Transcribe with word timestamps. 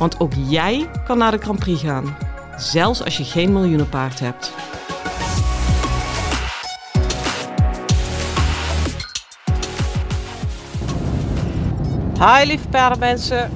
Want 0.00 0.20
ook 0.20 0.32
jij 0.48 0.88
kan 1.04 1.18
naar 1.18 1.30
de 1.30 1.38
Grand 1.38 1.58
Prix 1.58 1.82
gaan, 1.82 2.16
zelfs 2.56 3.04
als 3.04 3.16
je 3.16 3.24
geen 3.24 3.52
miljoenenpaard 3.52 4.20
hebt. 4.20 4.52
Hi 12.18 12.46
lieve 12.46 12.68
paardenmensen. 12.68 13.50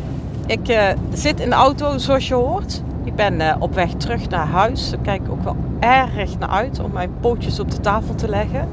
Ik 0.47 0.69
uh, 0.69 0.89
zit 1.13 1.41
in 1.41 1.49
de 1.49 1.55
auto 1.55 1.99
zoals 1.99 2.29
je 2.29 2.35
hoort. 2.35 2.83
Ik 3.05 3.15
ben 3.15 3.41
uh, 3.41 3.57
op 3.59 3.75
weg 3.75 3.91
terug 3.91 4.29
naar 4.29 4.47
huis. 4.47 4.91
Daar 4.91 5.01
kijk 5.01 5.23
ik 5.23 5.31
ook 5.31 5.45
wel 5.45 5.57
erg 5.81 6.39
naar 6.39 6.49
uit 6.49 6.81
om 6.81 6.93
mijn 6.93 7.11
pootjes 7.21 7.61
op 7.61 7.71
de 7.71 7.81
tafel 7.81 8.15
te 8.15 8.29
leggen. 8.29 8.69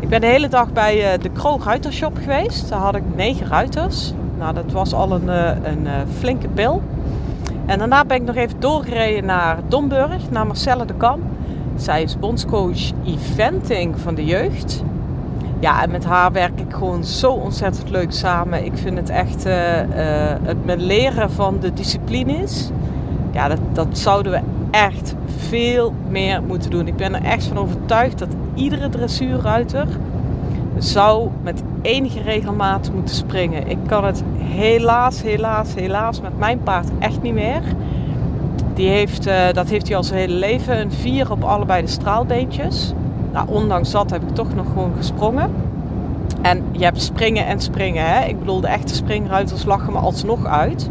Ik 0.00 0.08
ben 0.08 0.20
de 0.20 0.26
hele 0.26 0.48
dag 0.48 0.72
bij 0.72 1.12
uh, 1.12 1.22
de 1.22 1.30
Kroog 1.30 1.64
Ruitershop 1.64 2.16
geweest. 2.16 2.68
Daar 2.68 2.80
had 2.80 2.94
ik 2.94 3.14
negen 3.14 3.46
ruiters. 3.46 4.12
Nou, 4.38 4.54
dat 4.54 4.72
was 4.72 4.92
al 4.94 5.12
een, 5.12 5.28
een 5.68 5.88
flinke 6.18 6.48
pil. 6.48 6.82
En 7.66 7.78
daarna 7.78 8.04
ben 8.04 8.16
ik 8.16 8.22
nog 8.22 8.36
even 8.36 8.60
doorgereden 8.60 9.24
naar 9.24 9.58
Domburg, 9.68 10.30
naar 10.30 10.46
Marcelle 10.46 10.84
de 10.84 10.94
Kam. 10.94 11.20
Zij 11.76 12.02
is 12.02 12.18
bondscoach 12.18 12.90
eventing 13.04 14.00
van 14.00 14.14
de 14.14 14.24
jeugd. 14.24 14.82
Ja, 15.60 15.82
en 15.82 15.90
met 15.90 16.04
haar 16.04 16.32
werk 16.32 16.60
ik 16.60 16.74
gewoon 16.74 17.04
zo 17.04 17.32
ontzettend 17.32 17.90
leuk 17.90 18.12
samen. 18.12 18.64
Ik 18.64 18.72
vind 18.74 18.96
het 18.96 19.10
echt 19.10 19.46
uh, 19.46 19.52
het 20.42 20.64
met 20.64 20.80
leren 20.80 21.30
van 21.30 21.56
de 21.60 21.72
disciplines. 21.72 22.70
Ja, 23.32 23.48
dat, 23.48 23.60
dat 23.72 23.98
zouden 23.98 24.32
we 24.32 24.40
echt 24.70 25.14
veel 25.48 25.94
meer 26.08 26.42
moeten 26.42 26.70
doen. 26.70 26.86
Ik 26.86 26.96
ben 26.96 27.14
er 27.14 27.24
echt 27.24 27.46
van 27.46 27.58
overtuigd 27.58 28.18
dat 28.18 28.28
iedere 28.54 28.88
dressuurruiter 28.88 29.86
zou 30.78 31.28
met 31.42 31.62
enige 31.82 32.20
regelmaat 32.20 32.90
moeten 32.94 33.14
springen. 33.14 33.68
Ik 33.68 33.78
kan 33.86 34.04
het 34.04 34.22
helaas, 34.38 35.22
helaas, 35.22 35.74
helaas 35.74 36.20
met 36.20 36.38
mijn 36.38 36.62
paard 36.62 36.88
echt 36.98 37.22
niet 37.22 37.34
meer. 37.34 37.62
Die 38.74 38.88
heeft, 38.88 39.26
uh, 39.26 39.52
dat 39.52 39.68
heeft 39.68 39.88
hij 39.88 39.96
al 39.96 40.04
zijn 40.04 40.18
hele 40.18 40.34
leven. 40.34 40.80
Een 40.80 40.92
vier 40.92 41.30
op 41.30 41.44
allebei 41.44 41.82
de 41.82 41.88
straalbeentjes. 41.88 42.92
Nou, 43.32 43.48
ondanks 43.48 43.90
dat 43.90 44.10
heb 44.10 44.22
ik 44.22 44.34
toch 44.34 44.54
nog 44.54 44.66
gewoon 44.66 44.92
gesprongen. 44.96 45.50
En 46.42 46.64
je 46.70 46.84
hebt 46.84 47.02
springen 47.02 47.46
en 47.46 47.60
springen. 47.60 48.04
Hè? 48.06 48.24
Ik 48.24 48.38
bedoel, 48.38 48.60
de 48.60 48.66
echte 48.66 48.94
springruiters 48.94 49.64
lachen 49.64 49.92
me 49.92 49.98
alsnog 49.98 50.46
uit. 50.46 50.88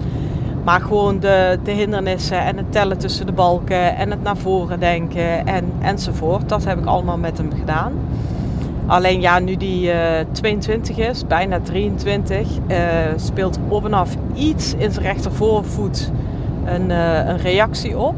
Maar 0.64 0.82
gewoon 0.82 1.20
de, 1.20 1.60
de 1.64 1.72
hindernissen 1.72 2.40
en 2.40 2.58
het 2.58 2.72
tellen 2.72 2.98
tussen 2.98 3.26
de 3.26 3.32
balken 3.32 3.96
en 3.96 4.12
het 4.12 4.24
naar 4.24 4.38
voren 4.38 4.80
denken 4.80 5.48
en, 5.48 5.72
enzovoort. 5.82 6.50
Dat 6.50 6.66
heb 6.66 6.80
ik 6.80 6.86
allemaal 6.86 7.18
met 7.18 7.38
hem 7.38 7.52
gedaan. 7.60 7.94
Alleen 8.88 9.22
ja, 9.22 9.40
nu 9.40 9.56
die 9.56 9.88
uh, 9.88 9.98
22 10.32 10.98
is, 10.98 11.28
bijna 11.28 11.60
23, 11.60 12.48
uh, 12.68 12.78
speelt 13.16 13.60
op 13.68 13.86
en 13.86 13.94
af 13.94 14.16
iets 14.34 14.74
in 14.74 14.92
zijn 14.92 15.06
rechtervoorvoet 15.06 16.12
een, 16.66 16.90
uh, 16.90 17.28
een 17.28 17.38
reactie 17.38 17.98
op. 17.98 18.16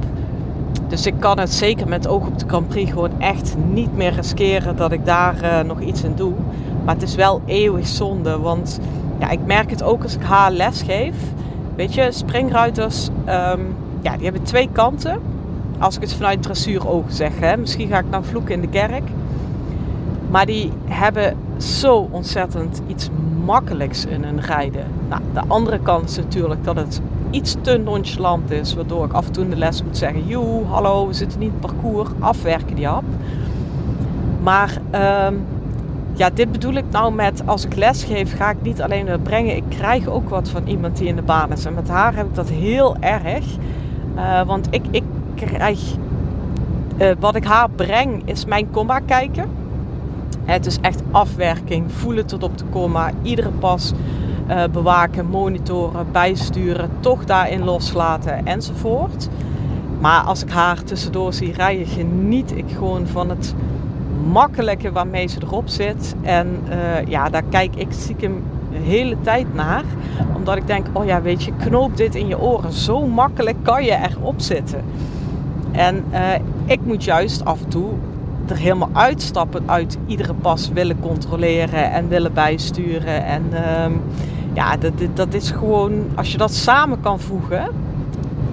Dus 0.88 1.06
ik 1.06 1.14
kan 1.20 1.40
het 1.40 1.54
zeker 1.54 1.88
met 1.88 2.08
oog 2.08 2.28
op 2.28 2.40
de 2.40 2.46
Grand 2.48 2.68
Prix 2.68 2.92
gewoon 2.92 3.20
echt 3.20 3.56
niet 3.72 3.96
meer 3.96 4.14
riskeren 4.14 4.76
dat 4.76 4.92
ik 4.92 5.06
daar 5.06 5.66
nog 5.66 5.82
iets 5.82 6.04
in 6.04 6.14
doe. 6.16 6.34
Maar 6.86 6.94
het 6.94 7.04
is 7.04 7.16
wel 7.16 7.42
eeuwig 7.46 7.88
zonde, 7.88 8.40
want 8.40 8.80
ja, 9.20 9.30
ik 9.30 9.46
merk 9.46 9.70
het 9.70 9.84
ook 9.84 10.04
als 10.04 10.16
ik 10.16 10.22
haar 10.22 10.52
les 10.52 10.82
geef. 10.82 11.16
Weet 11.76 11.94
je, 11.94 12.12
springruiters, 12.12 13.08
um, 13.28 13.76
ja, 14.02 14.14
die 14.16 14.24
hebben 14.24 14.44
twee 14.44 14.70
kanten. 14.72 15.20
Als 15.80 15.96
ik 15.96 16.02
het 16.02 16.14
vanuit 16.14 16.44
dressuurogen 16.44 17.14
zeg, 17.14 17.32
hè. 17.40 17.58
misschien 17.58 17.88
ga 17.88 18.00
ik 18.00 18.10
nou 18.10 18.24
vloeken 18.24 18.54
in 18.54 18.62
de 18.62 18.68
kerk. 18.68 19.04
Maar 20.30 20.46
die 20.46 20.72
hebben 20.86 21.38
zo 21.58 22.08
ontzettend 22.12 22.82
iets 22.88 23.10
makkelijks 23.46 24.06
in 24.06 24.24
hun 24.24 24.42
rijden. 24.42 24.86
Nou, 25.10 25.22
de 25.34 25.42
andere 25.48 25.80
kant 25.80 26.10
is 26.10 26.18
natuurlijk 26.18 26.64
dat 26.64 26.76
het 26.76 27.02
iets 27.30 27.56
te 27.62 27.78
nonchalant 27.78 28.52
is. 28.52 28.74
Waardoor 28.74 29.06
ik 29.06 29.14
af 29.14 29.26
en 29.26 29.32
toe 29.32 29.50
de 29.50 29.56
les 29.56 29.84
moet 29.84 29.98
zeggen: 29.98 30.28
Joe, 30.28 30.66
hallo, 30.66 31.08
we 31.08 31.14
zitten 31.14 31.40
niet 31.40 31.52
in 31.54 31.58
het 31.62 31.72
parcours. 31.72 32.10
Afwerken 32.20 32.76
die 32.76 32.88
hap. 32.88 33.04
Maar 34.44 34.78
um, 35.28 35.42
ja, 36.14 36.30
dit 36.30 36.52
bedoel 36.52 36.74
ik 36.74 36.86
nou 36.92 37.14
met 37.14 37.42
als 37.46 37.66
ik 37.66 37.76
les 37.76 38.04
geef, 38.04 38.38
ga 38.38 38.50
ik 38.50 38.62
niet 38.62 38.82
alleen 38.82 39.08
het 39.08 39.24
brengen. 39.24 39.56
Ik 39.56 39.64
krijg 39.70 40.08
ook 40.08 40.30
wat 40.30 40.50
van 40.50 40.68
iemand 40.68 40.98
die 40.98 41.08
in 41.08 41.16
de 41.16 41.22
baan 41.22 41.52
is. 41.52 41.66
En 41.66 41.74
met 41.74 41.90
haar 41.90 42.16
heb 42.16 42.26
ik 42.26 42.36
dat 42.36 42.50
heel 42.50 42.96
erg. 43.00 43.46
Uh, 44.16 44.42
want 44.46 44.68
ik, 44.70 44.86
ik 44.92 45.04
krijg. 45.36 45.80
Uh, 46.98 47.12
wat 47.20 47.36
ik 47.36 47.44
haar 47.44 47.70
breng 47.70 48.22
is 48.26 48.46
mijn 48.46 48.72
komma 48.72 49.00
kijken. 49.00 49.50
Het 50.46 50.66
is 50.66 50.78
echt 50.82 51.02
afwerking, 51.12 51.92
voelen 51.92 52.26
tot 52.26 52.44
op 52.44 52.58
de 52.58 52.64
komma, 52.70 53.12
iedere 53.22 53.50
pas 53.50 53.94
uh, 54.50 54.64
bewaken, 54.72 55.26
monitoren, 55.26 56.06
bijsturen, 56.12 56.90
toch 57.00 57.26
daarin 57.26 57.64
loslaten 57.64 58.46
enzovoort. 58.46 59.30
Maar 60.00 60.22
als 60.22 60.44
ik 60.44 60.50
haar 60.50 60.84
tussendoor 60.84 61.34
zie 61.34 61.54
rijden, 61.54 61.88
geniet 61.88 62.58
ik 62.58 62.66
gewoon 62.78 63.08
van 63.08 63.30
het 63.30 63.56
makkelijke 64.32 64.92
waarmee 64.92 65.28
ze 65.28 65.40
erop 65.42 65.68
zit. 65.68 66.16
En 66.22 66.48
uh, 66.70 67.06
ja, 67.08 67.30
daar 67.30 67.44
kijk 67.50 67.76
ik 67.76 67.88
stiekem 67.90 68.44
de 68.72 68.78
hele 68.78 69.16
tijd 69.22 69.54
naar. 69.54 69.84
Omdat 70.36 70.58
ik 70.58 70.68
denk, 70.68 70.88
oh 70.94 71.06
ja, 71.06 71.22
weet 71.22 71.44
je, 71.44 71.52
knoop 71.58 71.98
dit 71.98 72.16
in 72.16 72.28
je 72.28 72.40
oren. 72.40 72.72
Zo 72.72 73.08
makkelijk 73.08 73.58
kan 73.62 73.84
je 73.84 73.98
erop 74.12 74.42
zitten. 74.42 74.84
En 75.72 76.04
uh, 76.12 76.20
ik 76.66 76.80
moet 76.84 77.04
juist 77.04 77.46
af 77.46 77.62
en 77.64 77.70
toe 77.70 77.90
er 78.50 78.58
helemaal 78.58 78.90
uitstappen 78.94 79.64
uit 79.66 79.98
iedere 80.06 80.34
pas 80.34 80.70
willen 80.70 81.00
controleren 81.00 81.92
en 81.92 82.08
willen 82.08 82.34
bijsturen. 82.34 83.26
En 83.26 83.44
uh, 83.52 83.96
ja, 84.54 84.78
dat, 84.78 84.94
dat 85.14 85.34
is 85.34 85.52
gewoon, 85.52 86.06
als 86.16 86.32
je 86.32 86.38
dat 86.38 86.54
samen 86.54 87.02
kan 87.02 87.20
voegen, 87.20 87.68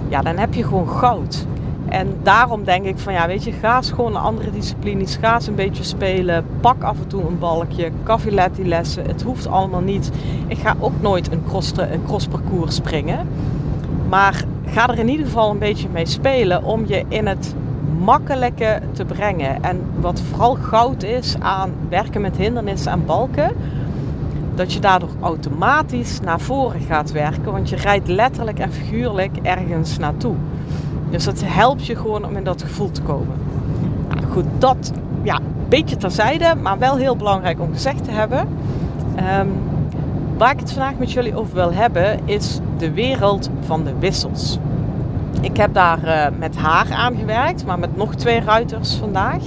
ja, 0.07 0.21
dan 0.21 0.37
heb 0.37 0.53
je 0.53 0.63
gewoon 0.63 0.89
goud. 0.89 1.45
En 1.89 2.17
daarom 2.23 2.63
denk 2.63 2.85
ik 2.85 2.97
van 2.97 3.13
ja, 3.13 3.27
weet 3.27 3.43
je, 3.43 3.51
ga 3.51 3.75
eens 3.77 3.91
gewoon 3.91 4.11
naar 4.11 4.21
andere 4.21 4.51
disciplines. 4.51 5.15
Ga 5.15 5.33
eens 5.33 5.47
een 5.47 5.55
beetje 5.55 5.83
spelen. 5.83 6.45
Pak 6.61 6.83
af 6.83 6.97
en 6.99 7.07
toe 7.07 7.27
een 7.27 7.39
balkje. 7.39 7.91
Caffiletti 8.03 8.67
lessen. 8.67 9.05
Het 9.05 9.21
hoeft 9.21 9.47
allemaal 9.47 9.81
niet. 9.81 10.11
Ik 10.47 10.57
ga 10.57 10.75
ook 10.79 11.01
nooit 11.01 11.31
een, 11.31 11.43
cross, 11.47 11.71
een 11.75 12.03
crossparcours 12.05 12.75
springen. 12.75 13.27
Maar 14.09 14.43
ga 14.65 14.87
er 14.89 14.99
in 14.99 15.09
ieder 15.09 15.25
geval 15.25 15.49
een 15.49 15.57
beetje 15.57 15.87
mee 15.91 16.05
spelen 16.05 16.63
om 16.63 16.83
je 16.85 17.03
in 17.07 17.27
het 17.27 17.55
makkelijke 18.07 18.81
te 18.91 19.05
brengen. 19.05 19.63
En 19.63 19.81
wat 19.99 20.21
vooral 20.21 20.55
goud 20.55 21.03
is 21.03 21.35
aan 21.39 21.71
werken 21.89 22.21
met 22.21 22.37
hindernissen 22.37 22.91
en 22.91 23.05
balken, 23.05 23.51
dat 24.55 24.73
je 24.73 24.79
daardoor 24.79 25.09
automatisch 25.21 26.19
naar 26.19 26.39
voren 26.39 26.81
gaat 26.81 27.11
werken, 27.11 27.51
want 27.51 27.69
je 27.69 27.75
rijdt 27.75 28.07
letterlijk 28.07 28.59
en 28.59 28.71
figuurlijk 28.71 29.37
ergens 29.41 29.97
naartoe. 29.97 30.35
Dus 31.09 31.23
dat 31.23 31.41
helpt 31.45 31.85
je 31.85 31.95
gewoon 31.95 32.25
om 32.25 32.35
in 32.35 32.43
dat 32.43 32.61
gevoel 32.61 32.91
te 32.91 33.01
komen. 33.01 33.35
Goed, 34.31 34.45
dat 34.57 34.91
ja, 35.23 35.35
een 35.35 35.69
beetje 35.69 35.97
terzijde, 35.97 36.55
maar 36.61 36.77
wel 36.77 36.95
heel 36.95 37.15
belangrijk 37.15 37.61
om 37.61 37.73
gezegd 37.73 38.03
te 38.03 38.11
hebben. 38.11 38.47
Um, 39.39 39.51
waar 40.37 40.51
ik 40.51 40.59
het 40.59 40.71
vandaag 40.71 40.97
met 40.97 41.11
jullie 41.11 41.35
over 41.35 41.55
wil 41.55 41.73
hebben, 41.73 42.19
is 42.25 42.59
de 42.77 42.91
wereld 42.91 43.49
van 43.65 43.83
de 43.83 43.93
wissels. 43.99 44.59
Ik 45.41 45.57
heb 45.57 45.73
daar 45.73 45.99
uh, 46.03 46.37
met 46.39 46.55
haar 46.55 46.91
aan 46.93 47.15
gewerkt, 47.15 47.65
maar 47.65 47.79
met 47.79 47.97
nog 47.97 48.15
twee 48.15 48.39
ruiters 48.39 48.95
vandaag. 48.95 49.43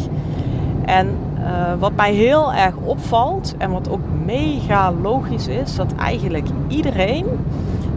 En 0.84 1.16
uh, 1.38 1.72
wat 1.78 1.92
mij 1.96 2.12
heel 2.12 2.52
erg 2.52 2.74
opvalt 2.76 3.54
en 3.58 3.70
wat 3.70 3.90
ook 3.90 4.00
mega 4.24 4.92
logisch 4.92 5.46
is, 5.46 5.76
dat 5.76 5.94
eigenlijk 5.94 6.48
iedereen 6.68 7.26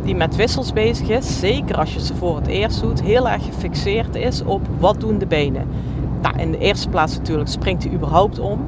die 0.03 0.15
met 0.15 0.35
wissels 0.35 0.73
bezig 0.73 1.09
is, 1.09 1.39
zeker 1.39 1.77
als 1.77 1.93
je 1.93 1.99
ze 1.99 2.15
voor 2.15 2.35
het 2.35 2.47
eerst 2.47 2.81
doet, 2.81 3.01
heel 3.01 3.29
erg 3.29 3.45
gefixeerd 3.45 4.15
is 4.15 4.43
op 4.43 4.61
wat 4.79 4.99
doen 4.99 5.17
de 5.17 5.25
benen. 5.25 5.67
Nou, 6.21 6.37
in 6.37 6.51
de 6.51 6.57
eerste 6.57 6.89
plaats 6.89 7.17
natuurlijk 7.17 7.49
springt 7.49 7.83
hij 7.83 7.93
überhaupt 7.93 8.39
om. 8.39 8.65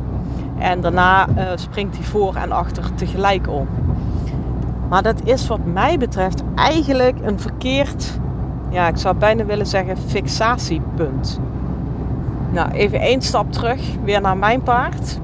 En 0.57 0.81
daarna 0.81 1.27
uh, 1.27 1.43
springt 1.55 1.95
hij 1.95 2.05
voor 2.05 2.35
en 2.35 2.51
achter 2.51 2.93
tegelijk 2.93 3.49
om. 3.49 3.67
Maar 4.89 5.03
dat 5.03 5.21
is 5.23 5.47
wat 5.47 5.65
mij 5.65 5.97
betreft 5.97 6.43
eigenlijk 6.55 7.17
een 7.23 7.39
verkeerd 7.39 8.19
ja, 8.75 8.87
ik 8.87 8.97
zou 8.97 9.15
bijna 9.15 9.45
willen 9.45 9.67
zeggen 9.67 9.97
fixatiepunt. 9.97 11.39
Nou, 12.51 12.71
even 12.71 12.99
één 12.99 13.21
stap 13.21 13.51
terug, 13.51 13.81
weer 14.03 14.21
naar 14.21 14.37
mijn 14.37 14.61
paard. 14.61 15.19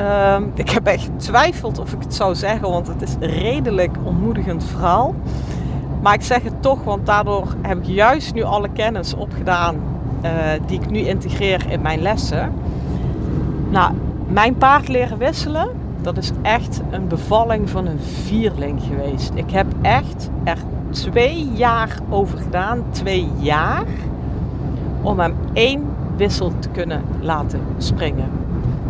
Uh, 0.00 0.36
ik 0.54 0.70
heb 0.70 0.86
echt 0.86 1.02
getwijfeld 1.02 1.78
of 1.78 1.92
ik 1.92 2.00
het 2.00 2.14
zou 2.14 2.34
zeggen, 2.34 2.70
want 2.70 2.86
het 2.86 3.02
is 3.02 3.16
redelijk 3.20 3.96
ontmoedigend 4.02 4.64
verhaal. 4.64 5.14
Maar 6.02 6.14
ik 6.14 6.22
zeg 6.22 6.42
het 6.42 6.62
toch, 6.62 6.84
want 6.84 7.06
daardoor 7.06 7.54
heb 7.62 7.78
ik 7.78 7.84
juist 7.84 8.34
nu 8.34 8.42
alle 8.42 8.68
kennis 8.68 9.14
opgedaan 9.14 9.76
uh, 10.24 10.30
die 10.66 10.80
ik 10.80 10.90
nu 10.90 10.98
integreer 10.98 11.64
in 11.68 11.80
mijn 11.80 12.02
lessen. 12.02 12.52
Nou, 13.70 13.92
mijn 14.26 14.56
paard 14.56 14.88
leren 14.88 15.18
wisselen, 15.18 15.68
dat 16.02 16.16
is 16.16 16.30
echt 16.42 16.80
een 16.90 17.08
bevalling 17.08 17.70
van 17.70 17.86
een 17.86 18.00
vierling 18.00 18.82
geweest. 18.82 19.30
Ik 19.34 19.50
heb 19.50 19.66
echt 19.80 20.30
er 20.44 20.58
twee 20.92 21.50
jaar 21.52 21.98
over 22.08 22.38
gedaan, 22.38 22.84
twee 22.90 23.28
jaar, 23.38 23.84
om 25.02 25.18
hem 25.18 25.34
één 25.52 25.84
wissel 26.16 26.52
te 26.58 26.68
kunnen 26.68 27.02
laten 27.20 27.60
springen. 27.78 28.30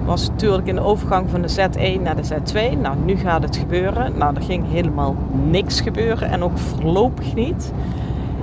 Was 0.05 0.29
natuurlijk 0.29 0.67
in 0.67 0.75
de 0.75 0.81
overgang 0.81 1.31
van 1.31 1.43
de 1.43 1.51
Z1 1.51 2.03
naar 2.03 2.17
de 2.17 2.25
Z2. 2.25 2.79
Nou, 2.81 2.97
nu 3.05 3.17
gaat 3.17 3.43
het 3.43 3.57
gebeuren. 3.57 4.19
Nou, 4.19 4.37
er 4.37 4.43
ging 4.43 4.71
helemaal 4.71 5.17
niks 5.51 5.81
gebeuren 5.81 6.31
en 6.31 6.43
ook 6.43 6.59
voorlopig 6.59 7.35
niet. 7.35 7.73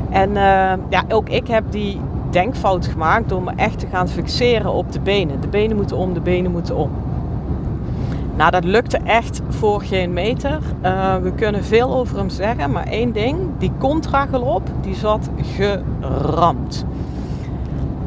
En 0.10 0.30
uh, 0.30 0.74
ja, 0.90 1.04
ook 1.10 1.30
ik 1.30 1.48
heb 1.48 1.64
die 1.70 2.00
denkfout 2.30 2.88
gemaakt 2.88 3.30
door 3.30 3.44
me 3.44 3.52
echt 3.56 3.80
te 3.80 3.88
gaan 3.88 4.08
fixeren 4.08 4.74
op 4.74 4.92
de 4.92 5.00
benen. 5.00 5.42
De 5.42 5.48
benen 5.48 5.76
moeten 5.76 5.98
om, 5.98 6.14
de 6.14 6.22
benen 6.22 6.52
moeten 6.52 6.76
om. 6.76 6.90
Nou, 8.40 8.52
dat 8.52 8.64
lukte 8.64 8.98
echt 8.98 9.42
voor 9.50 9.82
geen 9.82 10.14
meter. 10.14 10.60
Uh, 10.84 11.16
we 11.16 11.32
kunnen 11.32 11.64
veel 11.64 11.94
over 11.96 12.18
hem 12.18 12.30
zeggen, 12.30 12.72
maar 12.72 12.88
één 12.88 13.12
ding: 13.12 13.38
die 13.58 13.72
contragalop, 13.78 14.62
die 14.82 14.96
zat 14.96 15.30
geramd. 15.42 16.86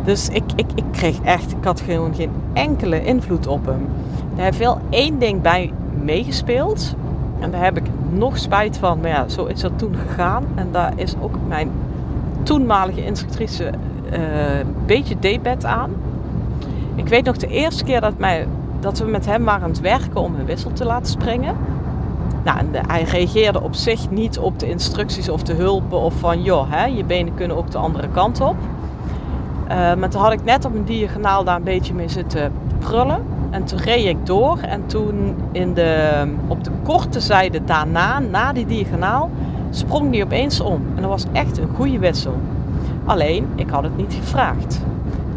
Dus 0.04 0.28
ik, 0.28 0.42
ik, 0.56 0.66
ik 0.74 0.84
kreeg 0.90 1.20
echt, 1.22 1.52
ik 1.52 1.64
had 1.64 1.80
gewoon 1.80 2.14
geen 2.14 2.30
enkele 2.52 3.04
invloed 3.04 3.46
op 3.46 3.66
hem. 3.66 3.88
Hij 4.34 4.44
heeft 4.44 4.58
wel 4.58 4.78
één 4.90 5.18
ding 5.18 5.42
bij 5.42 5.72
meegespeeld. 6.02 6.94
En 7.40 7.50
daar 7.50 7.64
heb 7.64 7.76
ik 7.76 7.86
nog 8.10 8.38
spijt 8.38 8.78
van. 8.78 9.00
Maar 9.00 9.10
ja, 9.10 9.28
zo 9.28 9.44
is 9.44 9.60
dat 9.60 9.78
toen 9.78 9.94
gegaan. 10.06 10.44
En 10.54 10.68
daar 10.70 10.92
is 10.96 11.14
ook 11.20 11.34
mijn 11.48 11.70
toenmalige 12.42 13.04
instructrice 13.04 13.70
uh, 14.12 14.58
een 14.58 14.74
beetje 14.86 15.18
debet 15.18 15.64
aan. 15.64 15.90
Ik 16.94 17.08
weet 17.08 17.24
nog 17.24 17.36
de 17.36 17.46
eerste 17.46 17.84
keer 17.84 18.00
dat, 18.00 18.18
mij, 18.18 18.46
dat 18.82 18.98
we 18.98 19.04
met 19.04 19.26
hem 19.26 19.44
waren 19.44 19.62
aan 19.62 19.70
het 19.70 19.80
werken 19.80 20.20
om 20.20 20.34
een 20.34 20.44
wissel 20.44 20.72
te 20.72 20.84
laten 20.84 21.12
springen. 21.12 21.56
Nou, 22.44 22.58
hij 22.72 23.02
reageerde 23.02 23.62
op 23.62 23.74
zich 23.74 24.10
niet 24.10 24.38
op 24.38 24.58
de 24.58 24.68
instructies 24.68 25.28
of 25.28 25.42
de 25.42 25.54
hulpen 25.54 25.98
of 25.98 26.14
van 26.14 26.42
joh, 26.42 26.70
hè, 26.70 26.84
je 26.84 27.04
benen 27.04 27.34
kunnen 27.34 27.56
ook 27.56 27.70
de 27.70 27.78
andere 27.78 28.08
kant 28.08 28.40
op. 28.40 28.56
Uh, 29.68 29.94
maar 29.94 30.08
toen 30.08 30.20
had 30.20 30.32
ik 30.32 30.44
net 30.44 30.64
op 30.64 30.74
een 30.74 30.84
diagonaal 30.84 31.44
daar 31.44 31.56
een 31.56 31.62
beetje 31.62 31.94
mee 31.94 32.08
zitten 32.08 32.52
prullen. 32.78 33.22
En 33.50 33.64
toen 33.64 33.78
reed 33.78 34.06
ik 34.06 34.26
door. 34.26 34.58
En 34.58 34.86
toen 34.86 35.34
in 35.52 35.74
de, 35.74 36.22
op 36.46 36.64
de 36.64 36.70
korte 36.82 37.20
zijde 37.20 37.64
daarna, 37.64 38.18
na 38.18 38.52
die 38.52 38.66
diagonaal, 38.66 39.30
sprong 39.70 40.10
die 40.10 40.24
opeens 40.24 40.60
om. 40.60 40.82
En 40.94 41.02
dat 41.02 41.10
was 41.10 41.24
echt 41.32 41.58
een 41.58 41.68
goede 41.74 41.98
wissel. 41.98 42.34
Alleen, 43.04 43.46
ik 43.54 43.70
had 43.70 43.82
het 43.82 43.96
niet 43.96 44.14
gevraagd. 44.20 44.80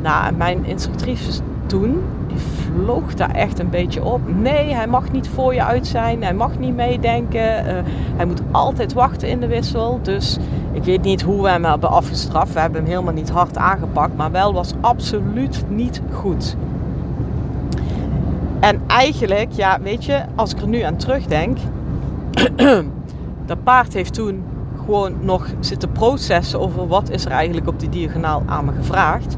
Nou, 0.02 0.34
mijn 0.34 0.66
instructrice 0.66 1.42
toen, 1.66 2.02
die 2.28 2.38
vloog 2.76 3.14
daar 3.14 3.32
echt 3.32 3.60
een 3.60 3.70
beetje 3.70 4.04
op. 4.04 4.22
Nee, 4.36 4.74
hij 4.74 4.88
mag 4.88 5.12
niet 5.12 5.28
voor 5.28 5.54
je 5.54 5.64
uit 5.64 5.88
zijn. 5.88 6.24
Hij 6.24 6.34
mag 6.34 6.60
niet 6.60 6.76
meedenken. 6.76 7.66
Uh, 7.66 7.74
hij 8.16 8.26
moet 8.26 8.42
altijd 8.52 8.94
wachten 8.94 9.30
in 9.30 9.40
de 9.40 9.48
wissel. 9.48 10.00
Dus 10.02 10.38
ik 10.72 10.84
weet 10.84 11.02
niet 11.02 11.22
hoe 11.22 11.42
we 11.42 11.50
hem 11.50 11.66
hebben 11.66 11.90
afgestraft. 11.90 12.54
We 12.54 12.60
hebben 12.60 12.82
hem 12.82 12.90
helemaal 12.90 13.14
niet 13.14 13.30
hard 13.30 13.58
aangepakt. 13.58 14.16
Maar 14.16 14.32
wel 14.32 14.54
was 14.54 14.74
absoluut 14.82 15.64
niet 15.70 16.02
goed. 16.12 16.56
En 18.60 18.82
eigenlijk, 18.88 19.52
ja, 19.52 19.80
weet 19.82 20.06
je, 20.06 20.22
als 20.36 20.52
ik 20.52 20.62
er 20.62 20.68
nu 20.68 20.82
aan 20.82 20.96
terugdenk. 20.96 21.58
dat 23.46 23.64
paard 23.64 23.94
heeft 23.94 24.14
toen 24.14 24.44
gewoon 24.86 25.14
nog 25.22 25.48
zitten 25.60 25.92
processen 25.92 26.60
over 26.60 26.88
wat 26.88 27.10
is 27.10 27.26
er 27.26 27.32
eigenlijk 27.32 27.68
op 27.68 27.80
die 27.80 27.90
diagonaal 27.90 28.44
aan 28.46 28.66
me 28.66 28.72
gevraagd. 28.72 29.38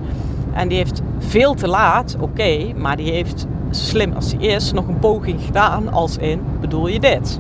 En 0.58 0.68
die 0.68 0.78
heeft 0.78 1.02
veel 1.18 1.54
te 1.54 1.68
laat, 1.68 2.16
oké, 2.20 2.74
maar 2.76 2.98
die 2.98 3.12
heeft 3.12 3.48
slim 3.70 4.14
als 4.14 4.32
hij 4.32 4.48
is 4.48 4.72
nog 4.72 4.88
een 4.88 5.00
poging 5.00 5.42
gedaan 5.42 5.94
als 5.94 6.18
in, 6.18 6.42
bedoel 6.62 6.88
je 6.88 7.00
dit? 7.00 7.40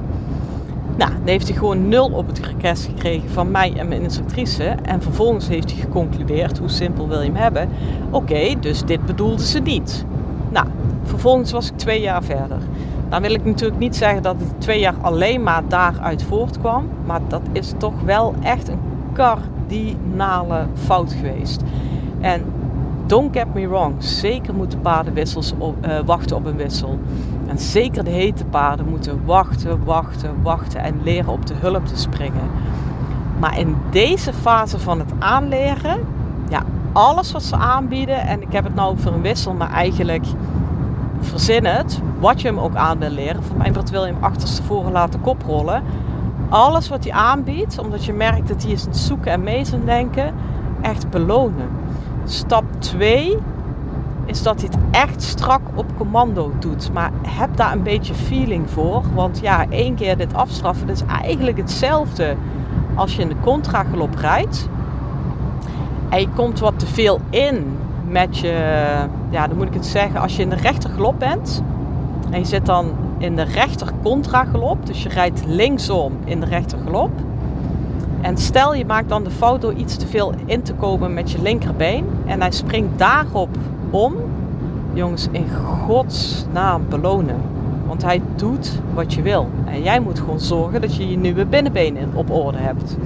Nou, 0.97 1.11
dan 1.11 1.27
heeft 1.27 1.47
hij 1.47 1.57
gewoon 1.57 1.87
nul 1.87 2.09
op 2.09 2.27
het 2.27 2.39
request 2.39 2.85
gekregen 2.85 3.29
van 3.29 3.51
mij 3.51 3.73
en 3.75 3.87
mijn 3.87 4.01
instructrice. 4.01 4.63
En 4.63 5.01
vervolgens 5.01 5.47
heeft 5.47 5.71
hij 5.71 5.81
geconcludeerd, 5.81 6.57
hoe 6.57 6.69
simpel 6.69 7.07
wil 7.07 7.19
je 7.21 7.25
hem 7.25 7.35
hebben? 7.35 7.69
Oké, 8.09 8.59
dus 8.59 8.83
dit 8.85 9.05
bedoelde 9.05 9.43
ze 9.43 9.59
niet. 9.59 10.05
Nou, 10.49 10.67
vervolgens 11.03 11.51
was 11.51 11.67
ik 11.67 11.77
twee 11.77 12.01
jaar 12.01 12.23
verder. 12.23 12.57
Dan 13.09 13.21
wil 13.21 13.33
ik 13.33 13.45
natuurlijk 13.45 13.79
niet 13.79 13.95
zeggen 13.95 14.23
dat 14.23 14.35
het 14.39 14.61
twee 14.61 14.79
jaar 14.79 14.95
alleen 15.01 15.43
maar 15.43 15.63
daaruit 15.67 16.23
voortkwam. 16.23 16.89
Maar 17.05 17.21
dat 17.27 17.41
is 17.51 17.73
toch 17.77 18.01
wel 18.05 18.33
echt 18.41 18.67
een 18.67 18.79
kardinale 19.13 20.65
fout 20.73 21.13
geweest. 21.13 21.61
En 22.19 22.43
don't 23.07 23.37
get 23.37 23.53
me 23.53 23.67
wrong, 23.67 24.03
zeker 24.03 24.53
moeten 24.53 24.81
paardenwissels 24.81 25.53
uh, 25.53 25.99
wachten 26.05 26.35
op 26.35 26.45
een 26.45 26.55
wissel. 26.55 26.99
En 27.47 27.59
zeker 27.59 28.03
de 28.03 28.09
hete 28.09 28.45
paarden 28.45 28.89
moeten 28.89 29.25
wachten, 29.25 29.83
wachten, 29.83 30.41
wachten 30.41 30.81
en 30.81 31.03
leren 31.03 31.31
op 31.31 31.45
de 31.45 31.53
hulp 31.53 31.85
te 31.85 31.97
springen. 31.97 32.49
Maar 33.39 33.59
in 33.59 33.75
deze 33.89 34.33
fase 34.33 34.79
van 34.79 34.99
het 34.99 35.11
aanleren, 35.19 35.99
ja, 36.49 36.63
alles 36.91 37.31
wat 37.31 37.43
ze 37.43 37.55
aanbieden, 37.55 38.21
en 38.21 38.41
ik 38.41 38.51
heb 38.51 38.63
het 38.63 38.75
nou 38.75 38.91
over 38.91 39.13
een 39.13 39.21
wissel, 39.21 39.53
maar 39.53 39.71
eigenlijk 39.71 40.25
verzin 41.19 41.65
het, 41.65 42.01
wat 42.19 42.41
je 42.41 42.47
hem 42.47 42.59
ook 42.59 42.75
aan 42.75 42.99
wil 42.99 43.09
leren. 43.09 43.43
Voor 43.43 43.57
mij 43.57 43.71
wil 43.91 44.05
je 44.05 44.11
hem 44.13 44.23
achterstevoren 44.23 44.91
laten 44.91 45.21
koprollen. 45.21 45.83
Alles 46.49 46.89
wat 46.89 47.03
hij 47.03 47.13
aanbiedt, 47.13 47.79
omdat 47.79 48.05
je 48.05 48.13
merkt 48.13 48.47
dat 48.47 48.63
hij 48.63 48.71
is 48.71 48.81
aan 48.81 48.89
het 48.89 48.97
zoeken 48.97 49.31
en 49.31 49.43
mee 49.43 49.65
zijn 49.65 49.85
denken, 49.85 50.33
echt 50.81 51.09
belonen. 51.09 51.69
Stap 52.27 52.63
2 52.79 53.37
is 54.25 54.43
dat 54.43 54.61
hij 54.61 54.69
het 54.71 54.79
echt 54.91 55.23
strak 55.23 55.61
op 55.75 55.85
commando 55.97 56.51
doet. 56.59 56.93
Maar 56.93 57.11
heb 57.27 57.57
daar 57.57 57.71
een 57.71 57.83
beetje 57.83 58.13
feeling 58.13 58.69
voor. 58.69 59.03
Want 59.13 59.39
ja, 59.39 59.65
één 59.69 59.95
keer 59.95 60.17
dit 60.17 60.33
afstraffen, 60.33 60.89
is 60.89 61.03
eigenlijk 61.21 61.57
hetzelfde 61.57 62.35
als 62.95 63.15
je 63.15 63.21
in 63.21 63.27
de 63.27 63.39
contragalop 63.41 64.15
rijdt. 64.15 64.69
En 66.09 66.19
je 66.19 66.29
komt 66.29 66.59
wat 66.59 66.79
te 66.79 66.87
veel 66.87 67.19
in 67.29 67.77
met 68.07 68.37
je, 68.37 68.53
ja, 69.29 69.47
dan 69.47 69.57
moet 69.57 69.67
ik 69.67 69.73
het 69.73 69.85
zeggen, 69.85 70.19
als 70.19 70.35
je 70.35 70.41
in 70.41 70.49
de 70.49 70.55
rechtergalop 70.55 71.19
bent 71.19 71.63
en 72.29 72.39
je 72.39 72.45
zit 72.45 72.65
dan 72.65 72.91
in 73.17 73.35
de 73.35 73.43
rechter 73.43 73.87
contragalop, 74.03 74.85
dus 74.85 75.03
je 75.03 75.09
rijdt 75.09 75.43
linksom 75.45 76.17
in 76.23 76.39
de 76.39 76.45
rechtergalop. 76.45 77.11
En 78.21 78.37
stel 78.37 78.73
je 78.73 78.85
maakt 78.85 79.09
dan 79.09 79.23
de 79.23 79.31
fout 79.31 79.61
door 79.61 79.73
iets 79.73 79.95
te 79.95 80.07
veel 80.07 80.33
in 80.45 80.61
te 80.61 80.73
komen 80.73 81.13
met 81.13 81.31
je 81.31 81.41
linkerbeen 81.41 82.05
en 82.25 82.41
hij 82.41 82.51
springt 82.51 82.99
daarop 82.99 83.49
om. 83.89 84.15
Jongens, 84.93 85.27
in 85.31 85.49
godsnaam 85.85 86.81
belonen. 86.89 87.41
Want 87.87 88.03
hij 88.03 88.21
doet 88.35 88.81
wat 88.93 89.13
je 89.13 89.21
wil. 89.21 89.49
En 89.65 89.83
jij 89.83 89.99
moet 89.99 90.19
gewoon 90.19 90.39
zorgen 90.39 90.81
dat 90.81 90.95
je 90.95 91.09
je 91.09 91.17
nieuwe 91.17 91.45
binnenbeen 91.45 91.97
op 92.13 92.31
orde 92.31 92.57
hebt. 92.57 92.97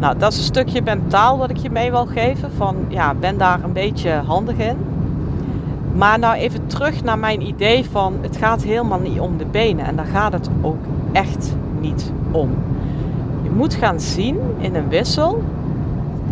Nou, 0.00 0.18
dat 0.18 0.32
is 0.32 0.38
een 0.38 0.44
stukje 0.44 0.82
mentaal 0.82 1.38
wat 1.38 1.50
ik 1.50 1.56
je 1.56 1.70
mee 1.70 1.90
wil 1.90 2.06
geven. 2.06 2.50
Van 2.56 2.76
ja, 2.88 3.14
ben 3.14 3.38
daar 3.38 3.64
een 3.64 3.72
beetje 3.72 4.10
handig 4.10 4.56
in. 4.56 4.76
Maar 5.94 6.18
nou 6.18 6.34
even 6.34 6.66
terug 6.66 7.04
naar 7.04 7.18
mijn 7.18 7.46
idee 7.46 7.84
van 7.90 8.14
het 8.20 8.36
gaat 8.36 8.62
helemaal 8.62 8.98
niet 8.98 9.20
om 9.20 9.36
de 9.36 9.46
benen. 9.46 9.86
En 9.86 9.96
daar 9.96 10.06
gaat 10.06 10.32
het 10.32 10.48
ook 10.60 10.84
echt 11.12 11.56
niet 11.80 12.12
om. 12.30 12.50
Je 13.54 13.60
moet 13.60 13.74
gaan 13.74 14.00
zien 14.00 14.38
in 14.58 14.74
een 14.74 14.88
wissel 14.88 15.42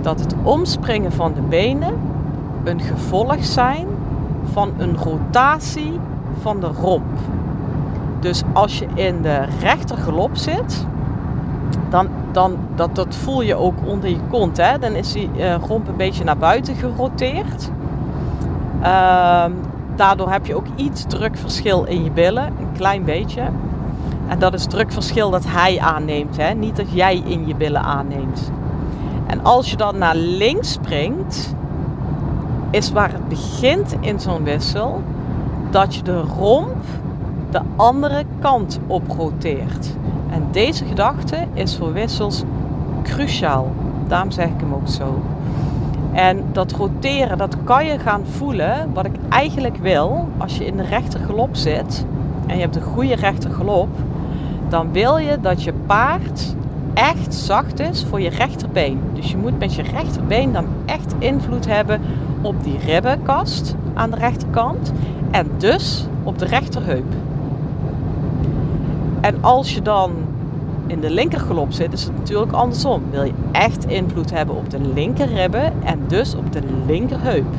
dat 0.00 0.20
het 0.20 0.34
omspringen 0.42 1.12
van 1.12 1.32
de 1.34 1.40
benen 1.40 1.94
een 2.64 2.80
gevolg 2.80 3.44
zijn 3.44 3.86
van 4.52 4.72
een 4.78 4.96
rotatie 4.96 5.92
van 6.40 6.60
de 6.60 6.66
romp. 6.66 7.18
Dus 8.20 8.42
als 8.52 8.78
je 8.78 8.86
in 8.94 9.22
de 9.22 9.44
rechtergelop 9.60 10.36
zit, 10.36 10.86
dan, 11.90 12.08
dan 12.32 12.56
dat, 12.74 12.94
dat 12.94 13.14
voel 13.14 13.42
je 13.42 13.54
ook 13.54 13.76
onder 13.86 14.08
je 14.10 14.20
kont. 14.30 14.56
Hè? 14.56 14.78
Dan 14.78 14.92
is 14.92 15.12
die 15.12 15.30
uh, 15.36 15.54
romp 15.54 15.88
een 15.88 15.96
beetje 15.96 16.24
naar 16.24 16.38
buiten 16.38 16.74
geroteerd. 16.74 17.70
Uh, 18.80 19.44
daardoor 19.96 20.30
heb 20.30 20.46
je 20.46 20.54
ook 20.54 20.66
iets 20.76 21.04
drukverschil 21.08 21.84
in 21.84 22.04
je 22.04 22.10
billen, 22.10 22.46
een 22.46 22.72
klein 22.76 23.04
beetje. 23.04 23.42
En 24.32 24.38
dat 24.38 24.54
is 24.54 24.66
drukverschil 24.66 25.30
dat 25.30 25.44
hij 25.46 25.80
aanneemt, 25.80 26.36
hè? 26.36 26.54
niet 26.54 26.76
dat 26.76 26.92
jij 26.92 27.22
in 27.24 27.46
je 27.46 27.54
billen 27.54 27.82
aanneemt. 27.82 28.50
En 29.26 29.44
als 29.44 29.70
je 29.70 29.76
dan 29.76 29.98
naar 29.98 30.16
links 30.16 30.72
springt, 30.72 31.54
is 32.70 32.92
waar 32.92 33.12
het 33.12 33.28
begint 33.28 33.96
in 34.00 34.20
zo'n 34.20 34.44
wissel, 34.44 35.02
dat 35.70 35.94
je 35.94 36.02
de 36.02 36.20
romp 36.20 36.84
de 37.50 37.60
andere 37.76 38.24
kant 38.40 38.80
op 38.86 39.02
roteert. 39.08 39.96
En 40.30 40.46
deze 40.50 40.84
gedachte 40.84 41.46
is 41.52 41.76
voor 41.76 41.92
wissels 41.92 42.42
cruciaal. 43.02 43.72
Daarom 44.06 44.30
zeg 44.30 44.46
ik 44.46 44.60
hem 44.60 44.74
ook 44.74 44.88
zo. 44.88 45.22
En 46.12 46.44
dat 46.52 46.72
roteren, 46.72 47.38
dat 47.38 47.56
kan 47.64 47.86
je 47.86 47.98
gaan 47.98 48.22
voelen. 48.26 48.90
Wat 48.92 49.04
ik 49.04 49.14
eigenlijk 49.28 49.76
wil, 49.76 50.28
als 50.38 50.56
je 50.56 50.64
in 50.66 50.76
de 50.76 50.84
rechtergelop 50.84 51.56
zit 51.56 52.06
en 52.46 52.54
je 52.54 52.62
hebt 52.62 52.76
een 52.76 52.82
goede 52.82 53.14
rechtergelop, 53.14 53.88
dan 54.72 54.92
wil 54.92 55.16
je 55.16 55.40
dat 55.40 55.62
je 55.62 55.72
paard 55.86 56.54
echt 56.94 57.34
zacht 57.34 57.80
is 57.80 58.04
voor 58.08 58.20
je 58.20 58.28
rechterbeen. 58.28 59.00
Dus 59.14 59.30
je 59.30 59.36
moet 59.36 59.58
met 59.58 59.74
je 59.74 59.82
rechterbeen 59.82 60.52
dan 60.52 60.64
echt 60.84 61.14
invloed 61.18 61.66
hebben 61.66 62.00
op 62.40 62.64
die 62.64 62.78
ribbenkast 62.78 63.74
aan 63.94 64.10
de 64.10 64.16
rechterkant 64.16 64.92
en 65.30 65.50
dus 65.56 66.06
op 66.22 66.38
de 66.38 66.44
rechterheup. 66.44 67.04
En 69.20 69.34
als 69.40 69.74
je 69.74 69.82
dan 69.82 70.10
in 70.86 71.00
de 71.00 71.10
linkergalop 71.10 71.72
zit, 71.72 71.92
is 71.92 72.04
het 72.04 72.16
natuurlijk 72.18 72.52
andersom. 72.52 73.02
Wil 73.10 73.24
je 73.24 73.34
echt 73.52 73.84
invloed 73.84 74.30
hebben 74.30 74.56
op 74.56 74.70
de 74.70 74.80
linkerribben 74.94 75.72
en 75.84 76.00
dus 76.06 76.34
op 76.34 76.52
de 76.52 76.62
linkerheup. 76.86 77.54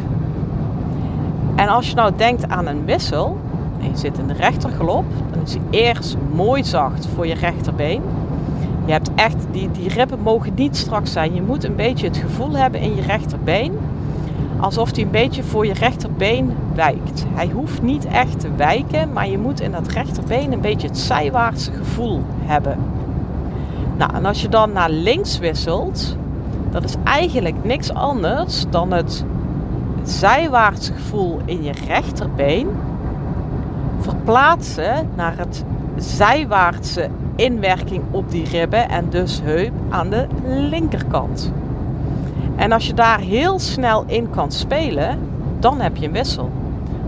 En 1.56 1.68
als 1.68 1.90
je 1.90 1.96
nou 1.96 2.12
denkt 2.16 2.50
aan 2.50 2.68
een 2.68 2.86
wissel 2.86 3.38
je 3.92 3.98
zit 3.98 4.18
in 4.18 4.28
de 4.28 4.34
rechtergalop, 4.34 5.06
dan 5.32 5.44
is 5.44 5.54
hij 5.54 5.64
eerst 5.70 6.18
mooi 6.34 6.64
zacht 6.64 7.08
voor 7.16 7.28
je 7.28 7.34
rechterbeen. 7.34 8.02
Je 8.86 8.92
hebt 8.92 9.10
echt, 9.16 9.38
die, 9.52 9.72
die 9.72 9.90
ribben 9.90 10.20
mogen 10.20 10.52
niet 10.56 10.78
strak 10.78 11.08
zijn. 11.08 11.34
Je 11.34 11.42
moet 11.42 11.64
een 11.64 11.76
beetje 11.76 12.08
het 12.08 12.18
gevoel 12.18 12.52
hebben 12.52 12.82
in 12.82 12.96
je 12.96 13.02
rechterbeen 13.02 13.74
alsof 14.64 14.96
hij 14.96 15.04
een 15.04 15.12
beetje 15.12 15.44
voor 15.44 15.66
je 15.66 15.74
rechterbeen 15.74 16.54
wijkt. 16.76 17.26
Hij 17.34 17.48
hoeft 17.48 17.82
niet 17.82 18.06
echt 18.06 18.40
te 18.40 18.56
wijken, 18.56 19.14
maar 19.14 19.30
je 19.30 19.38
moet 19.38 19.62
in 19.62 19.72
dat 19.72 19.88
rechterbeen 19.88 20.52
een 20.52 20.62
beetje 20.62 20.88
het 20.88 20.98
zijwaartse 20.98 21.72
gevoel 21.72 22.22
hebben. 22.40 22.78
Nou, 23.98 24.14
en 24.14 24.26
als 24.26 24.42
je 24.42 24.50
dan 24.50 24.72
naar 24.72 24.90
links 24.90 25.38
wisselt, 25.38 26.18
dat 26.72 26.84
is 26.84 26.96
eigenlijk 27.04 27.64
niks 27.64 27.94
anders 27.94 28.66
dan 28.70 28.92
het 28.92 29.26
zijwaartse 30.04 30.94
gevoel 30.94 31.40
in 31.46 31.64
je 31.64 31.72
rechterbeen 31.88 32.68
verplaatsen 34.24 35.10
naar 35.16 35.38
het 35.38 35.64
zijwaartse 35.96 37.10
inwerking 37.36 38.04
op 38.12 38.32
die 38.32 38.46
ribben 38.50 38.90
en 38.90 39.10
dus 39.10 39.42
heup 39.44 39.72
aan 39.90 40.10
de 40.10 40.28
linkerkant. 40.46 41.52
En 42.56 42.72
als 42.72 42.88
je 42.88 42.94
daar 42.94 43.20
heel 43.20 43.60
snel 43.60 44.04
in 44.08 44.30
kan 44.30 44.52
spelen, 44.52 45.20
dan 45.60 45.82
heb 45.82 45.98
je 45.98 46.06
een 46.06 46.12
wissel. 46.12 46.52